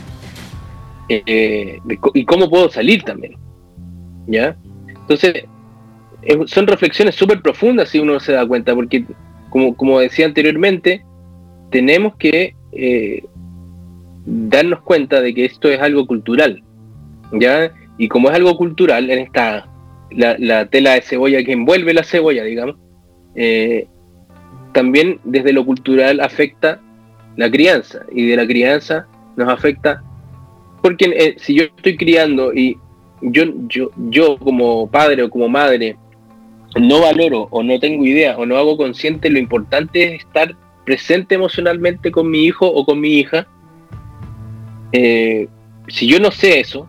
[1.09, 1.81] Eh,
[2.15, 3.37] y cómo puedo salir también.
[4.27, 4.57] ¿Ya?
[4.89, 5.45] Entonces,
[6.47, 9.05] son reflexiones súper profundas si uno se da cuenta, porque
[9.51, 11.05] como, como decía anteriormente,
[11.71, 13.25] tenemos que eh,
[14.25, 16.63] darnos cuenta de que esto es algo cultural,
[17.33, 17.73] ¿ya?
[17.99, 19.69] Y como es algo cultural, en esta,
[20.11, 22.77] la, tela de cebolla que envuelve la cebolla, digamos,
[23.35, 23.87] eh,
[24.73, 26.81] también desde lo cultural afecta
[27.37, 30.03] la crianza, y de la crianza nos afecta,
[30.83, 32.77] porque eh, si yo estoy criando y
[33.23, 35.97] yo, yo, yo como padre o como madre
[36.75, 41.35] no valoro o no tengo idea o no hago consciente, lo importante es estar presente
[41.35, 43.47] emocionalmente con mi hijo o con mi hija,
[44.93, 45.49] eh,
[45.89, 46.89] si yo no sé eso,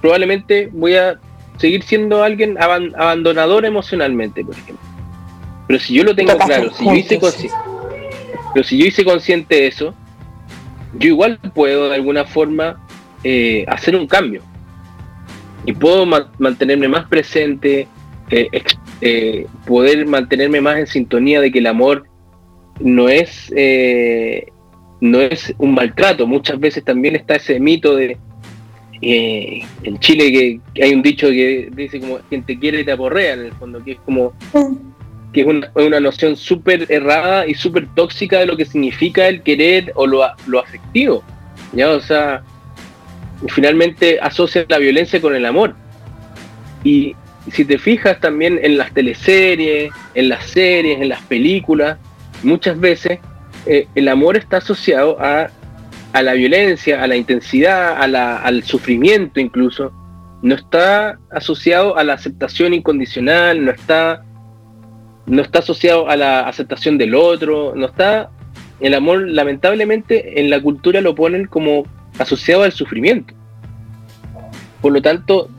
[0.00, 1.18] probablemente voy a
[1.58, 4.86] seguir siendo alguien abandonador emocionalmente, por ejemplo.
[5.66, 7.20] Pero si yo lo tengo claro, si yo hice
[8.52, 9.94] pero si yo hice consciente de eso,
[10.98, 12.80] yo igual puedo de alguna forma
[13.22, 14.42] eh, hacer un cambio.
[15.66, 16.06] Y puedo
[16.38, 17.86] mantenerme más presente,
[18.30, 18.48] eh,
[19.66, 22.04] poder mantenerme más en sintonía de que el amor
[22.80, 24.46] no es, eh,
[25.00, 26.26] no es un maltrato.
[26.26, 28.18] Muchas veces también está ese mito de
[29.02, 33.32] eh, en Chile que, hay un dicho que dice como quien te quiere te aporrea
[33.32, 34.34] en el fondo, que es como
[35.32, 39.92] que es una, noción súper errada y súper tóxica de lo que significa el querer
[39.94, 41.22] o lo, lo afectivo.
[41.72, 41.90] ¿ya?
[41.90, 42.42] O sea,
[43.48, 45.74] finalmente asocia la violencia con el amor.
[46.82, 47.14] Y
[47.50, 51.98] si te fijas también en las teleseries, en las series, en las películas,
[52.42, 53.18] muchas veces
[53.66, 55.50] eh, el amor está asociado a,
[56.12, 59.92] la violencia, a la intensidad, al sufrimiento incluso.
[60.42, 64.24] No está asociado a la aceptación incondicional, no está,
[65.26, 68.30] no está asociado a la aceptación del otro, no está...
[68.80, 71.84] El amor lamentablemente en la cultura lo ponen como
[72.18, 73.34] asociado al sufrimiento.
[74.80, 75.50] Por lo tanto,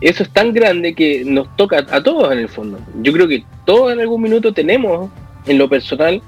[0.00, 2.78] eso es tan grande que nos toca a todos en el fondo.
[3.02, 5.10] Yo creo que todos en algún minuto tenemos
[5.46, 6.20] en lo personal,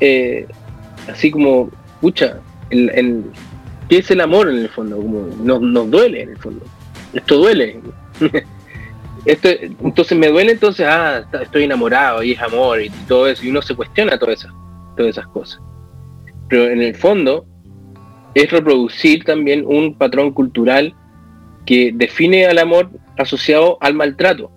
[0.00, 0.46] eh,
[1.10, 2.40] así como, pucha,
[2.70, 4.96] ¿qué es el amor en el fondo?
[4.96, 6.64] Como nos, nos duele en el fondo.
[7.14, 7.80] Esto duele.
[9.24, 9.48] Esto,
[9.82, 13.60] entonces me duele, entonces, ah, estoy enamorado y es amor y todo eso, y uno
[13.60, 14.52] se cuestiona todas esas,
[14.96, 15.60] todas esas cosas.
[16.48, 17.44] Pero en el fondo
[18.34, 20.94] es reproducir también un patrón cultural
[21.68, 24.50] que define al amor asociado al maltrato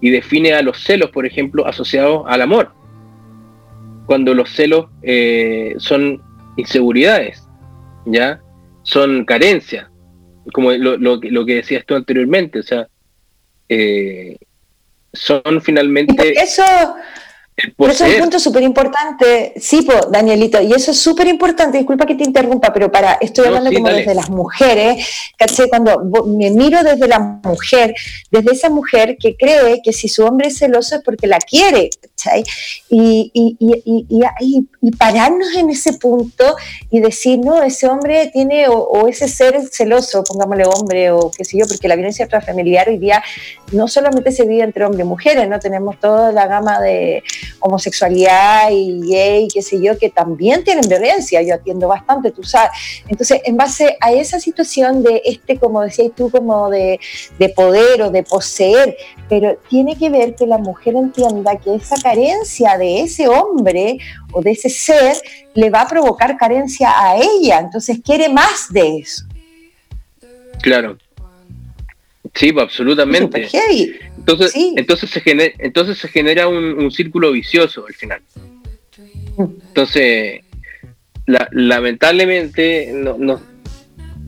[0.00, 2.72] y define a los celos, por ejemplo, asociados al amor
[4.06, 6.22] cuando los celos eh, son
[6.56, 7.46] inseguridades,
[8.06, 8.40] ¿ya?
[8.82, 9.88] Son carencias,
[10.54, 12.88] como lo, lo, lo, que decías tú anteriormente, o sea,
[13.68, 14.38] eh,
[15.12, 16.32] son finalmente...
[16.32, 16.62] Eso,
[17.76, 22.04] por eso es un punto súper importante, sí, Danielito, y eso es súper importante, disculpa
[22.04, 25.06] que te interrumpa, pero para, estoy hablando como desde las mujeres,
[25.38, 25.68] ¿caché?
[25.68, 27.94] Cuando me miro desde la mujer,
[28.32, 31.90] desde esa mujer que cree que si su hombre es celoso es porque la quiere,
[32.00, 32.42] ¿cachai?
[32.88, 36.56] Y, y, y, y, pararnos en ese punto
[36.90, 41.58] y decir, no, ese hombre tiene, o, ese ser celoso, pongámosle hombre, o qué sé
[41.58, 43.22] yo, porque la violencia transfamiliar hoy día
[43.72, 45.58] no solamente se vive entre hombres y mujeres, ¿no?
[45.58, 47.22] Tenemos toda la gama de
[47.60, 52.70] homosexualidad y gay, qué sé yo, que también tienen violencia, yo atiendo bastante, tú sabes.
[53.08, 57.00] Entonces, en base a esa situación de este, como decías tú, como de,
[57.38, 58.96] de poder o de poseer,
[59.28, 63.98] pero tiene que ver que la mujer entienda que esa carencia de ese hombre
[64.32, 65.16] o de ese ser
[65.54, 69.24] le va a provocar carencia a ella, entonces quiere más de eso.
[70.62, 70.96] Claro.
[72.34, 73.48] Sí, pues, absolutamente.
[74.26, 78.22] Entonces, entonces, se genera, entonces se genera un, círculo vicioso al final.
[79.36, 80.40] Entonces,
[81.26, 82.90] lamentablemente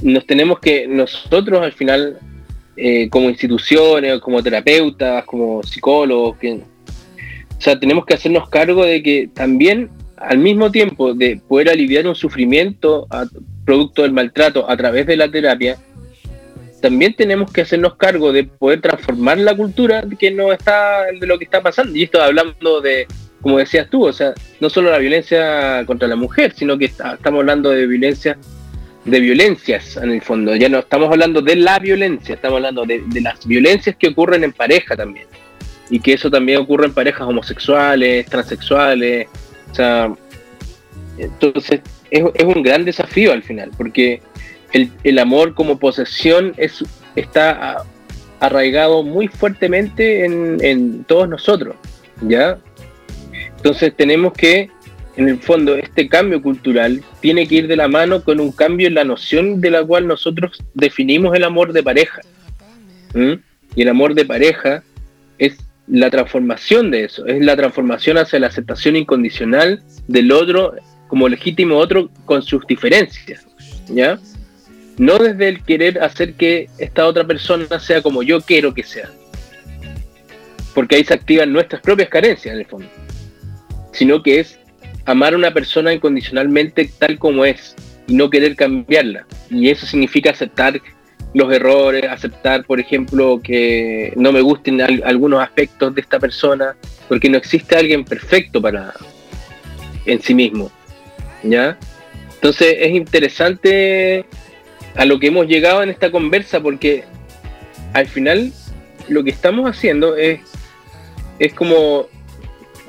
[0.03, 2.19] nos tenemos que, nosotros al final,
[2.77, 9.03] eh, como instituciones, como terapeutas, como psicólogos, que, o sea, tenemos que hacernos cargo de
[9.03, 9.89] que también
[10.19, 13.07] al mismo tiempo de poder aliviar un sufrimiento
[13.65, 15.79] producto del maltrato a través de la terapia,
[16.81, 21.39] también tenemos que hacernos cargo de poder transformar la cultura que no está de lo
[21.39, 21.97] que está pasando.
[21.97, 23.07] Y esto hablando de,
[23.41, 27.41] como decías tú, o sea, no solo la violencia contra la mujer, sino que estamos
[27.41, 28.39] hablando de violencia,
[29.05, 30.55] de violencias en el fondo.
[30.57, 34.53] Ya no estamos hablando de la violencia, estamos hablando de, las violencias que ocurren en
[34.53, 35.27] pareja también.
[35.89, 39.29] Y que eso también ocurre en parejas homosexuales, transexuales.
[39.71, 40.13] O sea,
[41.17, 44.21] entonces es, es un gran desafío al final, porque
[45.03, 47.85] el, amor como posesión es, está
[48.41, 51.77] arraigado muy fuertemente en, todos nosotros,
[52.23, 52.59] ¿ya?
[53.57, 54.71] Entonces tenemos que,
[55.17, 58.89] en el fondo, este cambio cultural tiene que ir de la mano con un cambio
[58.89, 62.21] en la noción de la cual nosotros definimos el amor de pareja.
[63.75, 64.83] Y el amor de pareja
[65.39, 65.57] es
[65.87, 70.75] la transformación de eso, es la transformación hacia la aceptación incondicional del otro
[71.09, 73.47] como legítimo otro con sus diferencias,
[73.89, 74.19] ¿ya?
[74.99, 79.11] No desde el querer hacer que esta otra persona sea como yo quiero que sea.
[80.75, 82.89] Porque ahí se activan nuestras propias carencias en el fondo.
[83.93, 84.59] Sino que es
[85.05, 87.75] amar a una persona incondicionalmente tal como es
[88.07, 89.27] y no querer cambiarla.
[89.51, 90.81] Y eso significa aceptar
[91.35, 96.77] los errores, aceptar, por ejemplo, que no me gusten algunos aspectos de esta persona,
[97.09, 98.95] porque no existe alguien perfecto para
[100.07, 100.71] en sí mismo.
[101.43, 101.79] ¿Ya?
[102.35, 104.25] Entonces es interesante
[104.97, 107.05] a lo que hemos llegado en esta conversa, porque
[107.93, 108.53] al final
[109.09, 110.41] lo que estamos haciendo es,
[111.39, 112.09] es como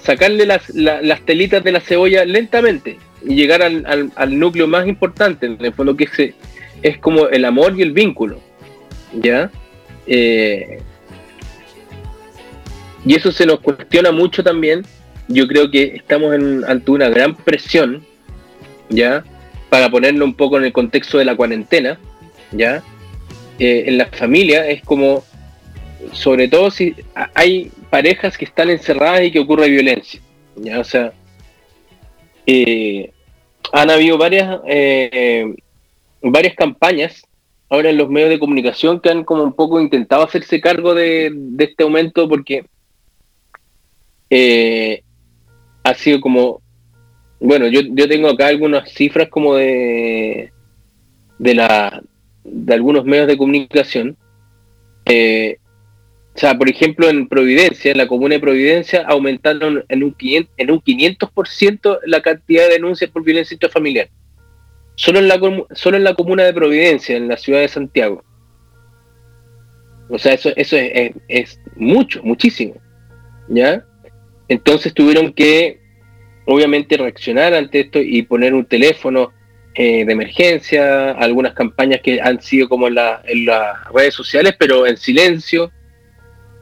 [0.02, 5.48] sacarle las, las telitas de la cebolla lentamente y llegar al, al, núcleo más importante,
[5.48, 6.34] en el fondo que es,
[6.82, 8.40] es como el amor y el vínculo.
[9.14, 9.52] ¿Ya?
[10.06, 10.82] Eh,
[13.06, 14.86] y eso se nos cuestiona mucho también.
[15.28, 18.06] Yo creo que estamos en, ante una gran presión,
[18.90, 19.24] ¿ya?
[19.70, 22.00] Para ponerlo un poco en el contexto de la cuarentena,
[22.52, 22.84] ¿ya?
[23.60, 25.24] Eh, en la familia es como,
[26.12, 26.96] sobre todo si
[27.34, 30.22] hay parejas que están encerradas y que ocurre violencia,
[30.56, 30.80] ¿ya?
[30.80, 31.12] O sea,
[32.46, 33.12] eh,
[33.74, 35.54] han habido varias, eh,
[36.22, 37.24] varias campañas
[37.70, 41.32] ahora en los medios de comunicación que han como un poco intentado hacerse cargo de,
[41.34, 42.66] de este aumento porque
[45.84, 46.62] ha sido como
[47.40, 50.52] bueno, yo, yo tengo acá algunas cifras como de,
[51.38, 52.02] de, la,
[52.44, 54.18] de algunos medios de comunicación.
[55.06, 55.58] Eh,
[56.36, 60.54] o sea, por ejemplo, en Providencia, en la comuna de Providencia, aumentaron en un, 500,
[60.58, 64.10] en un 500% la cantidad de denuncias por violencia intrafamiliar.
[64.96, 65.40] Solo en, la,
[65.74, 68.24] solo en la comuna de Providencia, en la ciudad de Santiago.
[70.10, 72.76] O sea, eso, eso es, es, es mucho, muchísimo.
[73.50, 73.86] ¿Ya?
[74.48, 75.87] Entonces tuvieron que
[76.48, 79.34] obviamente reaccionar ante esto y poner un teléfono
[79.76, 84.98] eh, de emergencia, algunas campañas que han sido como en, las redes sociales, pero en
[84.98, 85.72] silencio,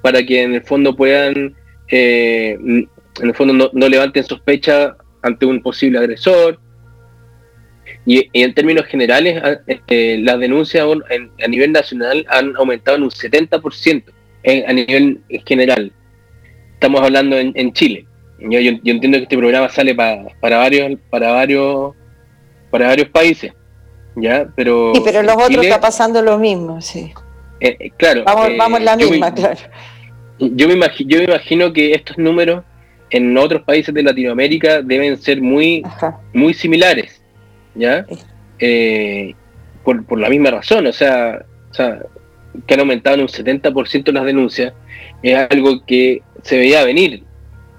[0.01, 1.55] para que en el fondo puedan,
[1.87, 2.89] eh, en
[3.21, 6.59] el fondo no, levanten sospecha ante un posible agresor.
[8.07, 9.41] Y, en términos generales,
[9.87, 14.03] eh, las denuncias a nivel nacional han aumentado en un 70%
[14.67, 15.91] a nivel general.
[16.73, 18.07] Estamos hablando en Chile.
[18.39, 21.93] Yo, entiendo que este programa sale para varios, para varios,
[22.69, 23.53] para varios países,
[24.15, 24.93] ya, pero.
[24.95, 27.13] Sí, pero los otros está pasando lo mismo, sí.
[27.61, 28.23] Eh, eh, claro.
[28.25, 29.59] Vamos, eh, vamos la misma, claro.
[30.37, 32.63] Yo me, imagino, yo me imagino que estos números
[33.09, 35.81] en otros países de Latinoamérica deben ser muy,
[36.33, 37.21] muy similares,
[37.73, 38.05] ¿ya?
[39.83, 41.99] por, por la misma razón, o sea, o sea,
[42.67, 44.73] que han aumentado en un 70% las denuncias,
[45.23, 47.23] es algo que se veía venir,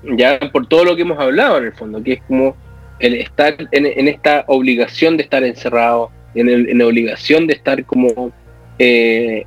[0.02, 2.56] ya por todo lo que hemos hablado en el fondo, que es como
[2.98, 8.32] el estar en, esta obligación de estar encerrado, en, la obligación de estar como
[8.78, 9.44] eh,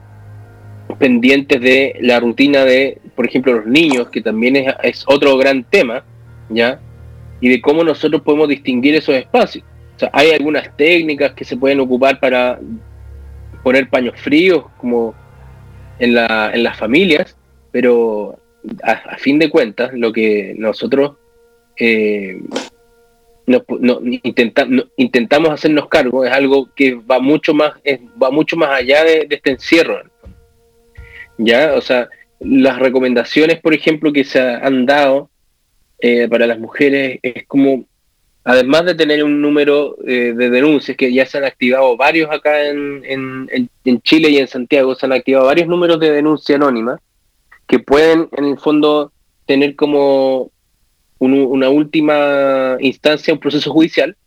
[0.97, 6.03] pendientes de la rutina de, por ejemplo, los niños, que también es, otro gran tema,
[6.49, 6.79] ¿ya?
[7.41, 9.63] Y de cómo nosotros podemos distinguir esos espacios.
[9.95, 12.59] O sea, hay algunas técnicas que se pueden ocupar para
[13.63, 15.13] poner paños fríos, como
[15.99, 17.35] en, la, en las familias,
[17.71, 18.38] pero
[18.83, 21.17] a, fin de cuentas, lo que nosotros
[21.77, 22.41] eh,
[24.97, 27.73] intentamos hacernos cargo es algo que va mucho más,
[28.21, 30.01] va mucho más allá de, este encierro.
[31.37, 31.73] ¿Ya?
[31.75, 35.29] O sea, las recomendaciones, por ejemplo, que se han dado
[35.99, 37.85] eh, para las mujeres es como,
[38.43, 42.65] además de tener un número eh, de denuncias, que ya se han activado varios acá
[42.65, 46.99] en, en, Chile y en Santiago, se han activado varios números de denuncia anónima,
[47.69, 49.13] que pueden en el fondo
[49.45, 50.51] tener como
[51.19, 54.17] una última instancia, un proceso judicial,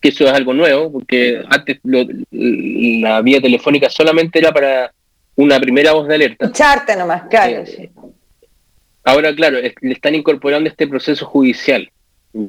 [0.00, 4.92] que eso es algo nuevo, porque antes la vía telefónica solamente era para
[5.36, 6.46] una primera voz de alerta.
[6.46, 7.62] Escucharte nomás, claro.
[7.62, 7.90] Eh,
[9.04, 11.88] ahora, claro, le están incorporando este proceso judicial,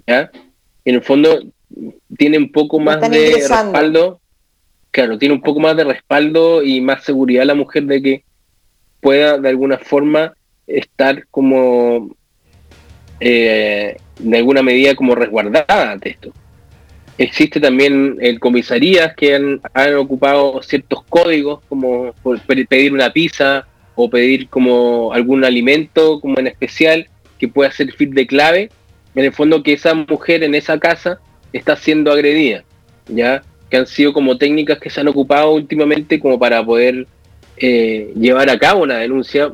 [0.08, 0.32] ¿ya?
[0.84, 1.43] En el fondo
[2.18, 4.20] tiene un poco más de respaldo,
[4.89, 8.24] claro, tiene un poco más de respaldo y más seguridad la mujer de que
[9.02, 10.34] pueda de alguna forma
[10.68, 12.16] estar como
[13.20, 13.97] eh,
[14.34, 16.32] alguna medida como resguardada ante esto.
[17.18, 19.62] Existe también el comisarías que han,
[19.95, 22.14] ocupado ciertos códigos, como
[22.47, 28.26] pedir una pizza o pedir como algún alimento como en especial que pueda servir de
[28.26, 28.70] clave,
[29.14, 31.20] en el fondo que esa mujer en esa casa
[31.54, 32.64] está siendo agredida,
[33.08, 37.08] ya que han sido como técnicas que se han ocupado últimamente como para poder
[37.58, 39.54] eh, llevar a cabo una denuncia,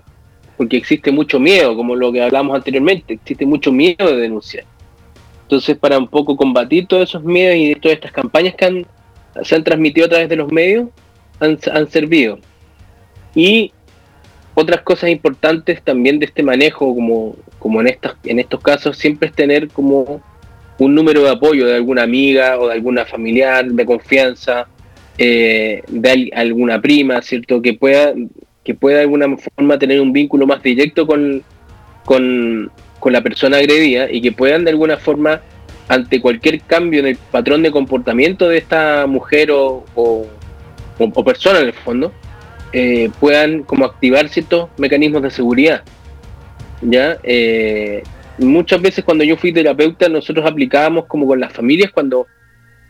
[0.55, 4.65] porque existe mucho miedo, como lo que hablamos anteriormente, existe mucho miedo de denunciar.
[5.43, 8.85] Entonces, para un poco combatir todos esos miedos y todas estas campañas que
[9.43, 10.89] se han transmitido a través de los medios,
[11.39, 12.39] han, servido.
[13.35, 13.71] Y
[14.55, 19.29] otras cosas importantes también de este manejo, como, como en, estas, en estos casos, siempre
[19.29, 20.21] es tener como
[20.79, 24.67] un número de apoyo de alguna amiga o de alguna familiar de confianza,
[25.17, 27.61] eh, de alguna prima, ¿cierto?
[27.61, 28.13] Que pueda,
[28.63, 31.43] que pueda de alguna forma tener un vínculo más directo con,
[32.05, 35.41] con, con la persona agredida y que puedan de alguna forma,
[35.87, 40.27] ante cualquier cambio en el patrón de comportamiento de esta mujer o, o,
[41.23, 42.11] persona en el fondo,
[42.73, 45.83] eh, puedan como activar ciertos mecanismos de seguridad.
[46.81, 47.17] ¿ya?
[47.23, 48.03] Eh,
[48.37, 52.27] muchas veces cuando yo fui terapeuta nosotros aplicábamos como con las familias cuando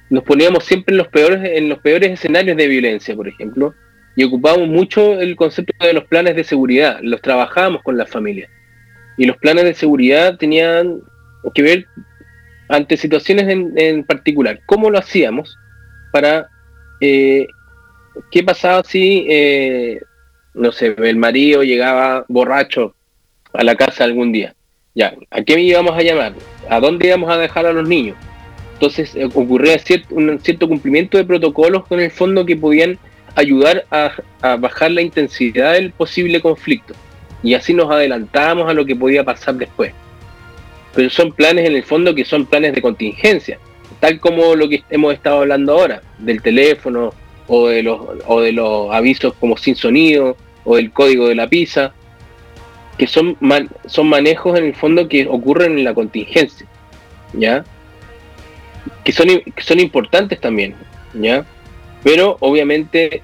[0.10, 3.74] nos poníamos siempre en los peores en los peores escenarios de violencia por ejemplo
[4.16, 8.49] y ocupábamos mucho el concepto de los planes de seguridad los trabajábamos con las familias
[9.18, 11.01] y los planes de seguridad tenían
[11.53, 11.88] que ver
[12.70, 14.62] ante situaciones en, particular.
[14.66, 15.58] ¿Cómo lo hacíamos
[16.12, 16.49] para...
[17.01, 17.47] Eh,
[18.32, 20.01] ¿Qué pasaba si, eh,
[20.55, 22.95] no sé, el marido llegaba borracho
[23.53, 24.55] a la casa algún día?
[24.95, 26.34] Ya, ¿a qué íbamos a llamar?
[26.68, 28.18] ¿A dónde íbamos a dejar a los niños?
[28.78, 32.99] Entonces eh, ocurría cierto, un cierto cumplimiento de protocolos con el fondo que podían
[33.36, 36.93] ayudar a bajar la intensidad del posible conflicto
[37.43, 39.93] y así nos adelantábamos a lo que podía pasar después.
[40.93, 43.59] Pero son planes en el fondo que son planes de contingencia,
[43.99, 47.13] tal como lo que hemos estado hablando ahora, del teléfono
[47.47, 51.47] o de los, o de los avisos como sin sonido o del código de la
[51.47, 51.93] pizza,
[52.97, 53.38] que son,
[53.86, 56.65] son manejos en el fondo que ocurren en la contingencia,
[57.34, 57.63] ¿ya?
[59.03, 60.75] Que son, que son importantes también,
[61.13, 61.45] ¿ya?
[62.03, 63.21] Pero obviamente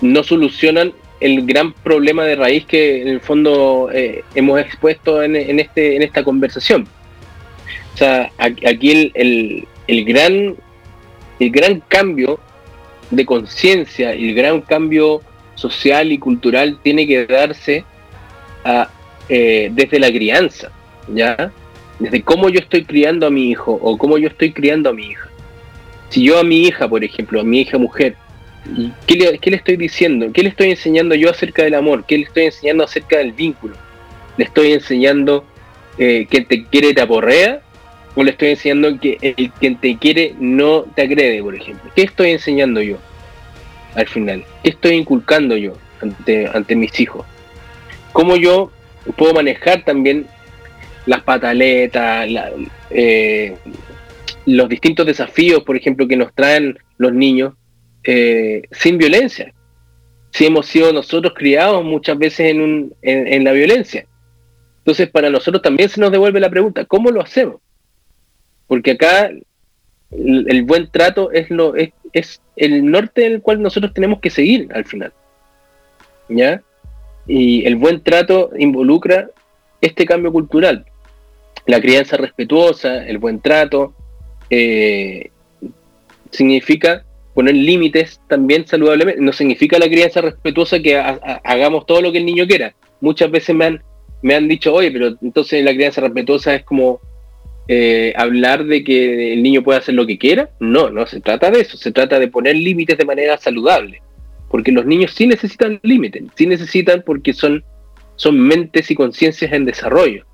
[0.00, 5.36] no solucionan el gran problema de raíz que en el fondo eh, hemos expuesto en,
[5.36, 6.88] este, en esta conversación.
[7.94, 10.56] O sea, aquí el, el, gran,
[11.38, 12.40] el gran cambio
[13.12, 15.20] de conciencia el gran cambio
[15.54, 17.84] social y cultural tiene que darse
[19.28, 20.72] eh, desde la crianza,
[21.08, 21.52] ¿ya?
[22.02, 25.06] Desde cómo yo estoy criando a mi hijo o cómo yo estoy criando a mi
[25.06, 25.28] hija.
[26.10, 28.16] Si yo a mi hija, por ejemplo, a mi hija mujer,
[29.06, 30.30] ¿Qué le, estoy diciendo?
[30.32, 32.04] ¿Qué le estoy enseñando yo acerca del amor?
[32.06, 33.76] ¿Qué le estoy enseñando acerca del vínculo?
[34.36, 35.44] ¿Le estoy enseñando
[35.98, 37.60] eh, que te quiere te aporrea?
[38.14, 41.90] ¿O le estoy enseñando que el quien te quiere no te agrede, por ejemplo?
[41.96, 42.98] ¿Qué estoy enseñando yo
[43.94, 44.44] al final?
[44.62, 47.26] ¿Qué estoy inculcando yo ante, ante mis hijos?
[48.12, 48.70] ¿Cómo yo
[49.16, 50.26] puedo manejar también
[51.06, 52.28] las pataletas,
[52.90, 53.56] eh,
[54.46, 57.54] los distintos desafíos, por ejemplo, que nos traen los niños
[58.04, 59.52] eh, sin violencia.
[60.30, 64.06] Si hemos sido nosotros criados muchas veces en, un, en, la violencia.
[64.78, 67.60] Entonces, para nosotros también se nos devuelve la pregunta, ¿cómo lo hacemos?
[68.66, 69.30] Porque acá
[70.10, 74.30] el, buen trato es, lo, es, es, el norte en el cual nosotros tenemos que
[74.30, 75.12] seguir al final.
[76.28, 76.62] ¿Ya?
[77.26, 79.28] Y el buen trato involucra
[79.82, 80.86] este cambio cultural.
[81.66, 83.94] La crianza respetuosa, el buen trato,
[84.50, 85.30] eh,
[86.30, 87.04] significa
[87.34, 89.20] poner límites también saludablemente.
[89.20, 92.74] No significa la crianza respetuosa que hagamos todo lo que el niño quiera.
[93.00, 93.82] Muchas veces me han,
[94.22, 97.00] me han dicho, oye, pero entonces la crianza respetuosa es como
[97.68, 100.50] eh, hablar de que el niño puede hacer lo que quiera.
[100.60, 101.76] No, no se trata de eso.
[101.76, 104.02] Se trata de poner límites de manera saludable.
[104.50, 107.64] Porque los niños sí necesitan límites, sí necesitan porque son
[108.16, 110.24] son mentes y conciencias en desarrollo.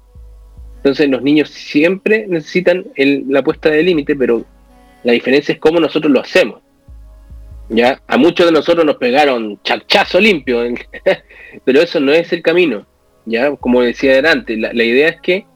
[0.78, 4.44] Entonces los niños siempre necesitan la puesta de límite, pero
[5.04, 6.60] la diferencia es cómo nosotros lo hacemos.
[7.68, 8.00] ¿ya?
[8.06, 10.62] A muchos de nosotros nos pegaron chachazo limpio,
[11.64, 12.86] pero eso no es el camino.
[13.26, 13.54] ¿ya?
[13.56, 15.46] Como decía adelante, la, la idea es que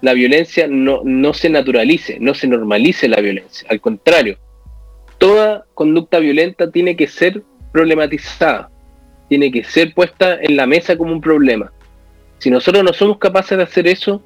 [0.00, 3.66] la violencia no, no se naturalice, no se normalice la violencia.
[3.70, 4.38] Al contrario,
[5.18, 7.42] toda conducta violenta tiene que ser
[7.72, 8.70] problematizada,
[9.28, 11.72] tiene que ser puesta en la mesa como un problema.
[12.38, 14.22] Si nosotros no somos capaces de hacer eso,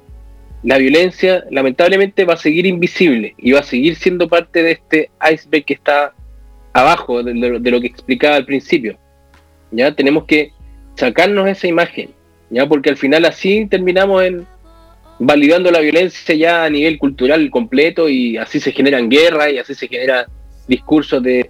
[0.63, 5.11] la violencia lamentablemente va a seguir invisible y va a seguir siendo parte de este
[5.31, 6.13] iceberg que está
[6.71, 8.97] abajo de, lo que explicaba al principio.
[9.71, 10.51] Ya tenemos que
[10.95, 12.11] sacarnos esa imagen,
[12.49, 14.47] ya porque al final así terminamos en
[15.19, 19.75] validando la violencia ya a nivel cultural completo y así se generan guerras y así
[19.75, 20.25] se generan
[20.67, 21.49] discursos de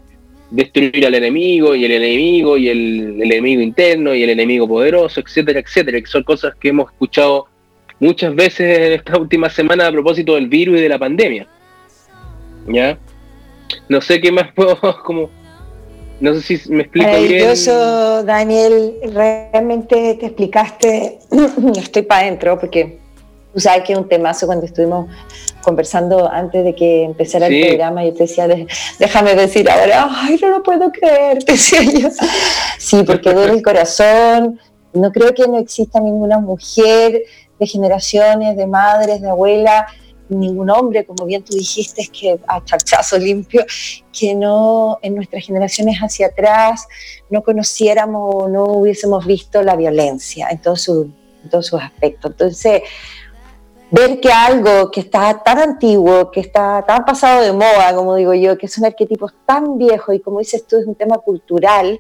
[0.51, 5.59] destruir al enemigo y el enemigo y el, enemigo interno y el enemigo poderoso, etcétera,
[5.59, 7.47] etcétera, que son cosas que hemos escuchado
[7.99, 11.47] muchas veces en esta última semana a propósito del virus y de la pandemia.
[12.67, 12.97] ¿Ya?
[13.89, 15.29] No sé qué más puedo, como,
[16.19, 21.19] no sé si me explico Maravilloso, Daniel, realmente te explicaste,
[21.77, 22.99] estoy para adentro porque
[23.53, 25.07] tú sabes que es un temazo cuando estuvimos
[25.61, 28.47] conversando antes de que empezara el programa, yo te decía,
[28.99, 32.09] déjame decir ahora, ay, no lo puedo creer, te decía yo.
[32.77, 34.59] Sí, porque duele el corazón,
[34.93, 37.23] no creo que no exista ninguna mujer
[37.59, 39.85] de generaciones, de madres, de abuelas,
[40.29, 43.65] ningún hombre, como bien tú dijiste, que a chachazo limpio,
[44.17, 46.87] que no en nuestras generaciones hacia atrás
[47.29, 51.07] no conociéramos, no hubiésemos visto la violencia en todos sus,
[51.49, 52.31] todos aspectos.
[52.31, 52.81] Entonces,
[53.91, 58.33] ver que algo que está tan antiguo, que está tan pasado de moda, como digo
[58.33, 61.99] yo, que son arquetipos tan viejos y como dices tú, es un tema cultural,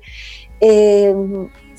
[0.59, 1.13] eh,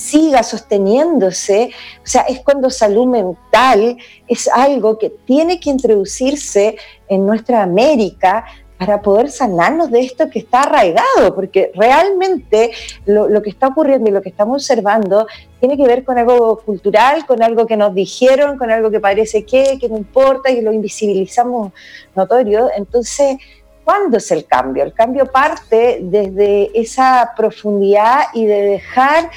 [0.04, 1.70] siga sosteniéndose,
[2.02, 3.96] o sea, es cuando salud mental
[4.28, 6.76] es algo que tiene que introducirse
[7.08, 8.44] en nuestra América
[8.78, 12.72] para poder sanarnos de esto que está arraigado, porque realmente
[13.06, 15.26] lo, que está ocurriendo y lo que estamos observando
[15.60, 19.46] tiene que ver con algo cultural, con algo que nos dijeron, con algo que parece
[19.46, 21.72] que, que no importa y lo invisibilizamos
[22.14, 22.68] notorio.
[22.76, 23.38] Entonces,
[23.84, 24.82] ¿cuándo es el cambio?
[24.82, 29.30] El cambio parte desde esa profundidad y de dejar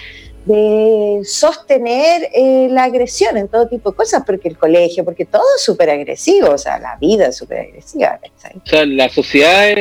[0.48, 5.43] de sostener eh, la agresión en todo tipo de cosas, porque el colegio, porque todo
[5.58, 8.20] es súper agresivo, o sea, la vida es súper agresiva.
[8.56, 9.76] O sea, la sociedad,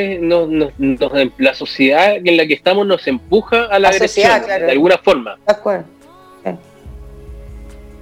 [1.37, 5.37] la sociedad en la que estamos nos empuja a la, agresión, de alguna forma.
[5.45, 5.85] De acuerdo.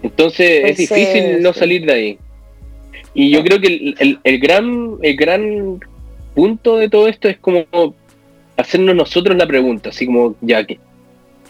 [0.01, 2.19] Entonces es difícil no salir de ahí.
[3.13, 5.79] Y yo creo que el, el, gran, el gran
[6.33, 7.65] punto de todo esto es como
[8.57, 10.79] hacernos nosotros la pregunta, así como, ya, que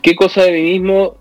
[0.06, 1.18] qué cosa de mí mismo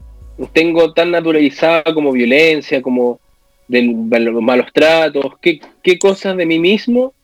[0.52, 3.18] tengo tan naturalizada como violencia, como
[3.66, 3.80] de,
[4.20, 7.14] los malos tratos, qué, cosas de mí mismo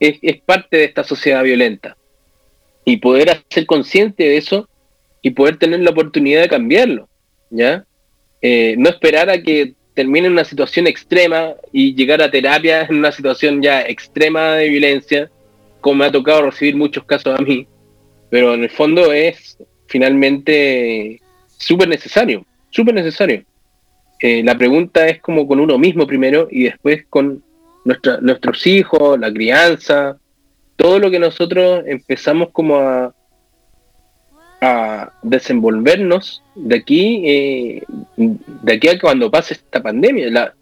[0.00, 1.94] es, parte de esta sociedad violenta.
[2.86, 4.66] Y poder ser consciente de eso
[5.20, 7.06] y poder tener la oportunidad de cambiarlo,
[7.50, 7.84] ¿ya?
[8.40, 13.12] Eh, no esperar a que termine una situación extrema y llegar a terapia en una
[13.12, 15.30] situación ya extrema de violencia,
[15.82, 17.66] como me ha tocado recibir muchos casos a mí,
[18.30, 19.58] pero en el fondo es
[19.92, 21.20] finalmente
[21.58, 23.44] súper necesario, súper necesario.
[24.18, 27.42] Eh, la pregunta es como con uno mismo primero y después con
[27.84, 30.16] nuestros hijos, la crianza,
[30.76, 33.14] todo lo que nosotros empezamos como a,
[34.62, 37.82] a desenvolvernos de aquí, eh,
[38.16, 40.30] de aquí a cuando pase esta pandemia.
[40.30, 40.54] La,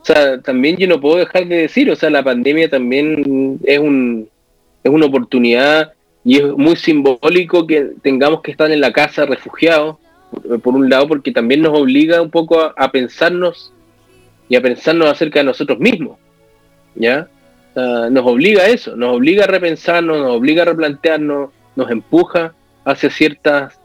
[0.00, 3.78] o sea, también yo no puedo dejar de decir, o sea, la pandemia también es,
[3.78, 4.28] un,
[4.84, 5.94] es una oportunidad
[6.24, 9.96] y es muy simbólico que tengamos que estar en la casa refugiados,
[10.62, 13.72] por, un lado, porque también nos obliga un poco a, pensarnos
[14.48, 16.18] y a pensarnos acerca de nosotros mismos.
[16.94, 17.28] ¿Ya?
[18.10, 22.52] nos obliga a eso, nos obliga a repensarnos, nos obliga a replantearnos, nos empuja
[22.84, 23.78] hacia ciertas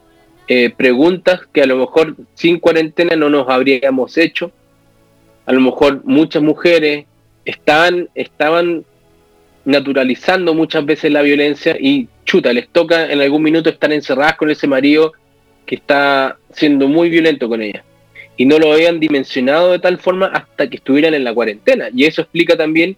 [0.47, 4.51] eh, preguntas que a lo mejor sin cuarentena no nos habríamos hecho.
[5.45, 7.05] A lo mejor muchas mujeres
[7.45, 8.85] estaban, estaban
[9.65, 14.49] naturalizando muchas veces la violencia y chuta, les toca en algún minuto estar encerradas con
[14.49, 15.13] ese marido
[15.65, 17.83] que está siendo muy violento con ella.
[18.35, 21.89] Y no lo habían dimensionado de tal forma hasta que estuvieran en la cuarentena.
[21.93, 22.97] Y eso explica también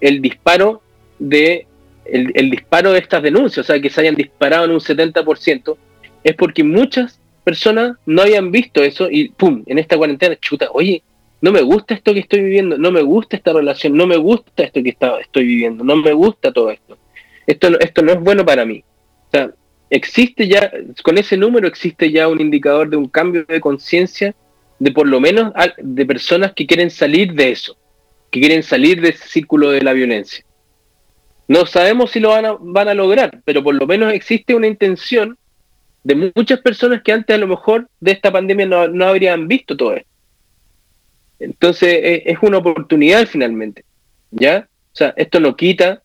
[0.00, 0.82] el disparo
[1.18, 1.66] de
[2.04, 5.76] el, disparo de estas denuncias, o sea, que se hayan disparado en un 70%,
[6.22, 11.02] es porque muchas personas no habían visto eso y pum, en esta cuarentena, chuta, oye,
[11.46, 14.64] no me gusta esto que estoy viviendo, no me gusta esta relación, no me gusta
[14.64, 16.98] esto que está, estoy viviendo, no me gusta todo esto
[17.46, 18.82] esto, esto no es bueno para mí.
[19.28, 19.50] O sea,
[19.90, 20.70] existe ya,
[21.02, 24.34] con ese número existe ya un indicador de un cambio de conciencia
[24.78, 27.76] de por lo menos de personas que quieren salir de eso,
[28.30, 30.44] que quieren salir de ese círculo de la violencia.
[31.48, 34.66] No sabemos si lo van a, van a lograr, pero por lo menos existe una
[34.66, 35.38] intención
[36.02, 39.94] de muchas personas que antes a lo mejor de esta pandemia no, habrían visto todo
[39.94, 40.05] esto.
[41.38, 43.84] Entonces e, es, una oportunidad finalmente,
[44.30, 44.68] ¿ya?
[44.92, 46.02] O sea, esto no quita,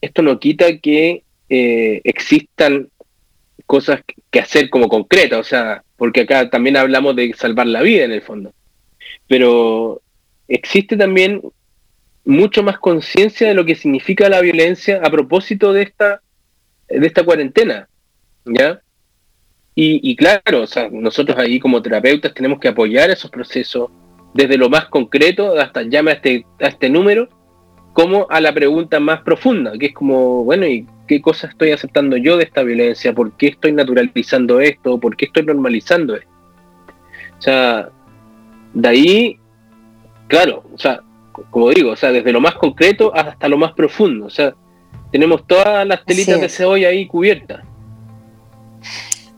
[0.00, 2.88] esto no quita que eh, existan
[3.66, 8.04] cosas que hacer como concretas, o sea, porque acá también hablamos de salvar la vida
[8.04, 8.52] en el fondo.
[9.28, 10.02] Pero
[10.48, 11.40] existe también
[12.24, 16.22] mucho más conciencia de lo que significa la violencia a propósito de esta,
[16.88, 17.88] de esta cuarentena,
[18.44, 18.80] ¿ya?
[19.76, 23.90] Y, claro, o sea, nosotros ahí como terapeutas tenemos que apoyar esos procesos
[24.34, 27.28] desde lo más concreto hasta llame a este, a este número,
[27.92, 32.16] como a la pregunta más profunda, que es como, bueno, ¿y qué cosa estoy aceptando
[32.16, 33.14] yo de esta violencia?
[33.14, 34.98] ¿Por qué estoy naturalizando esto?
[34.98, 36.30] ¿Por qué estoy normalizando esto?
[37.38, 37.88] O sea,
[38.74, 39.38] de ahí,
[40.26, 41.02] claro, o sea,
[41.50, 44.26] como digo, o sea, desde lo más concreto hasta lo más profundo.
[44.26, 44.54] O sea,
[45.12, 47.64] tenemos todas las telitas de cebolla ahí cubiertas.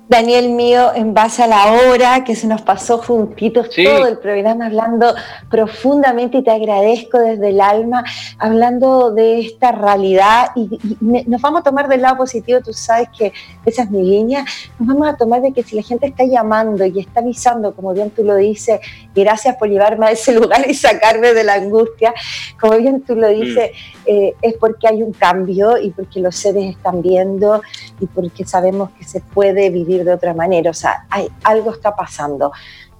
[0.08, 4.66] Daniel mío, en base a la hora que se nos pasó juntitos todo el programa
[4.66, 5.12] hablando
[5.50, 8.04] profundamente y te agradezco desde el alma,
[8.38, 13.32] hablando de esta realidad y, nos vamos a tomar del lado positivo, tú sabes que
[13.64, 14.44] esa es mi línea,
[14.78, 17.92] nos vamos a tomar de que si la gente está llamando y está avisando, como
[17.92, 18.80] bien tú lo dices,
[19.12, 22.14] gracias por llevarme a ese lugar y sacarme de la angustia,
[22.60, 24.02] como bien tú lo dices, mm.
[24.06, 27.60] eh, es porque hay un cambio y porque los seres están viendo
[27.98, 30.70] y porque sabemos que se puede vivir de otra manera.
[30.70, 32.52] O sea, hay, algo está pasando.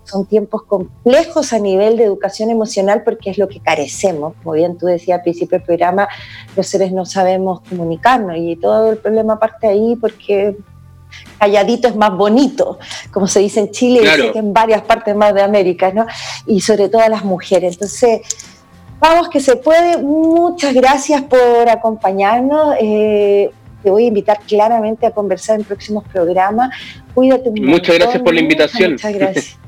[0.05, 4.35] Son tiempos complejos a nivel de educación emocional porque es lo que carecemos.
[4.43, 6.09] Como bien tú decías al principio del programa,
[6.57, 10.57] los seres no sabemos comunicarnos y todo el problema parte ahí porque
[11.39, 12.79] calladito es más bonito,
[13.13, 14.03] como se dice en Chile
[14.35, 16.07] y en varias partes más de América, ¿no?
[16.47, 17.75] Y sobre todo a las mujeres.
[17.75, 18.23] Entonces,
[18.99, 19.99] vamos que se puede.
[19.99, 22.77] Muchas gracias por acompañarnos.
[22.81, 23.51] Eh,
[23.87, 26.71] te voy a invitar claramente a conversar en próximos programas.
[27.15, 27.63] Cuídate mucho.
[27.63, 28.93] Muchas gracias por la invitación.
[28.95, 29.59] Muchas gracias.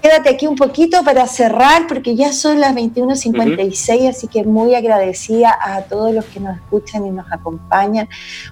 [0.00, 5.54] Quédate aquí un poquito para cerrar, porque ya son las 21.56, así que muy agradecida
[5.60, 8.08] a todos los que nos escuchan y nos acompañan.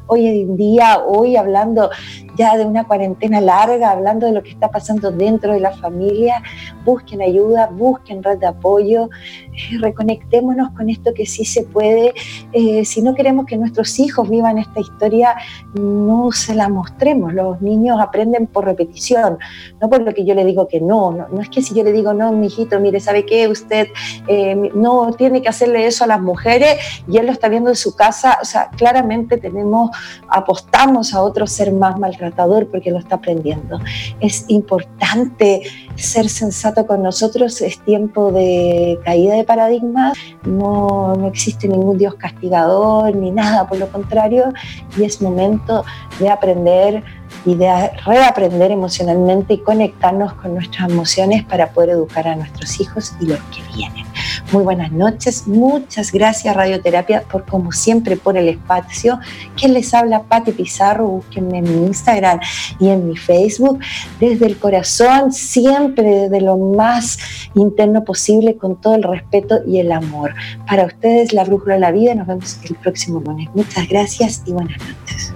[0.08, 1.88] Hoy en día, hoy hablando
[2.36, 6.42] ya de una cuarentena larga, hablando de lo que está pasando dentro de la familia,
[6.84, 9.08] busquen ayuda, busquen red de apoyo,
[9.80, 12.14] reconectémonos con esto que sí se puede.
[12.52, 15.36] Eh, si no queremos que nuestros hijos vivan esta historia,
[15.74, 17.32] no se la mostremos.
[17.34, 19.38] Los niños aprenden por repetición,
[19.80, 21.92] no por lo que yo le digo que no, no es que si yo le
[21.92, 23.48] digo, no, mi hijito, mire, ¿sabe qué?
[23.48, 23.88] Usted
[24.28, 26.76] eh, no tiene que hacerle eso a las mujeres
[27.08, 28.38] y él lo está viendo en su casa.
[28.40, 29.90] O sea, claramente tenemos,
[30.28, 33.78] apostamos a otro ser más maltratador porque lo está aprendiendo.
[34.20, 35.62] Es importante
[35.96, 37.60] ser sensato con nosotros.
[37.60, 40.16] Es tiempo de caída de paradigmas.
[40.44, 44.52] No, no existe ningún Dios castigador ni nada, por lo contrario.
[44.96, 45.84] Y es momento
[46.18, 47.02] de aprender
[47.44, 53.14] y de reaprender emocionalmente y conectarnos con nuestras emociones para poder educar a nuestros hijos
[53.20, 54.05] y los que vienen.
[54.52, 59.18] Muy buenas noches, muchas gracias Radioterapia por como siempre por el espacio.
[59.56, 62.38] Quien les habla, Pati Pizarro, búsquenme en mi Instagram
[62.78, 63.80] y en mi Facebook.
[64.20, 67.18] Desde el corazón, siempre desde lo más
[67.54, 70.32] interno posible, con todo el respeto y el amor.
[70.68, 73.48] Para ustedes, la brújula de la vida, nos vemos el próximo lunes.
[73.52, 75.35] Muchas gracias y buenas noches.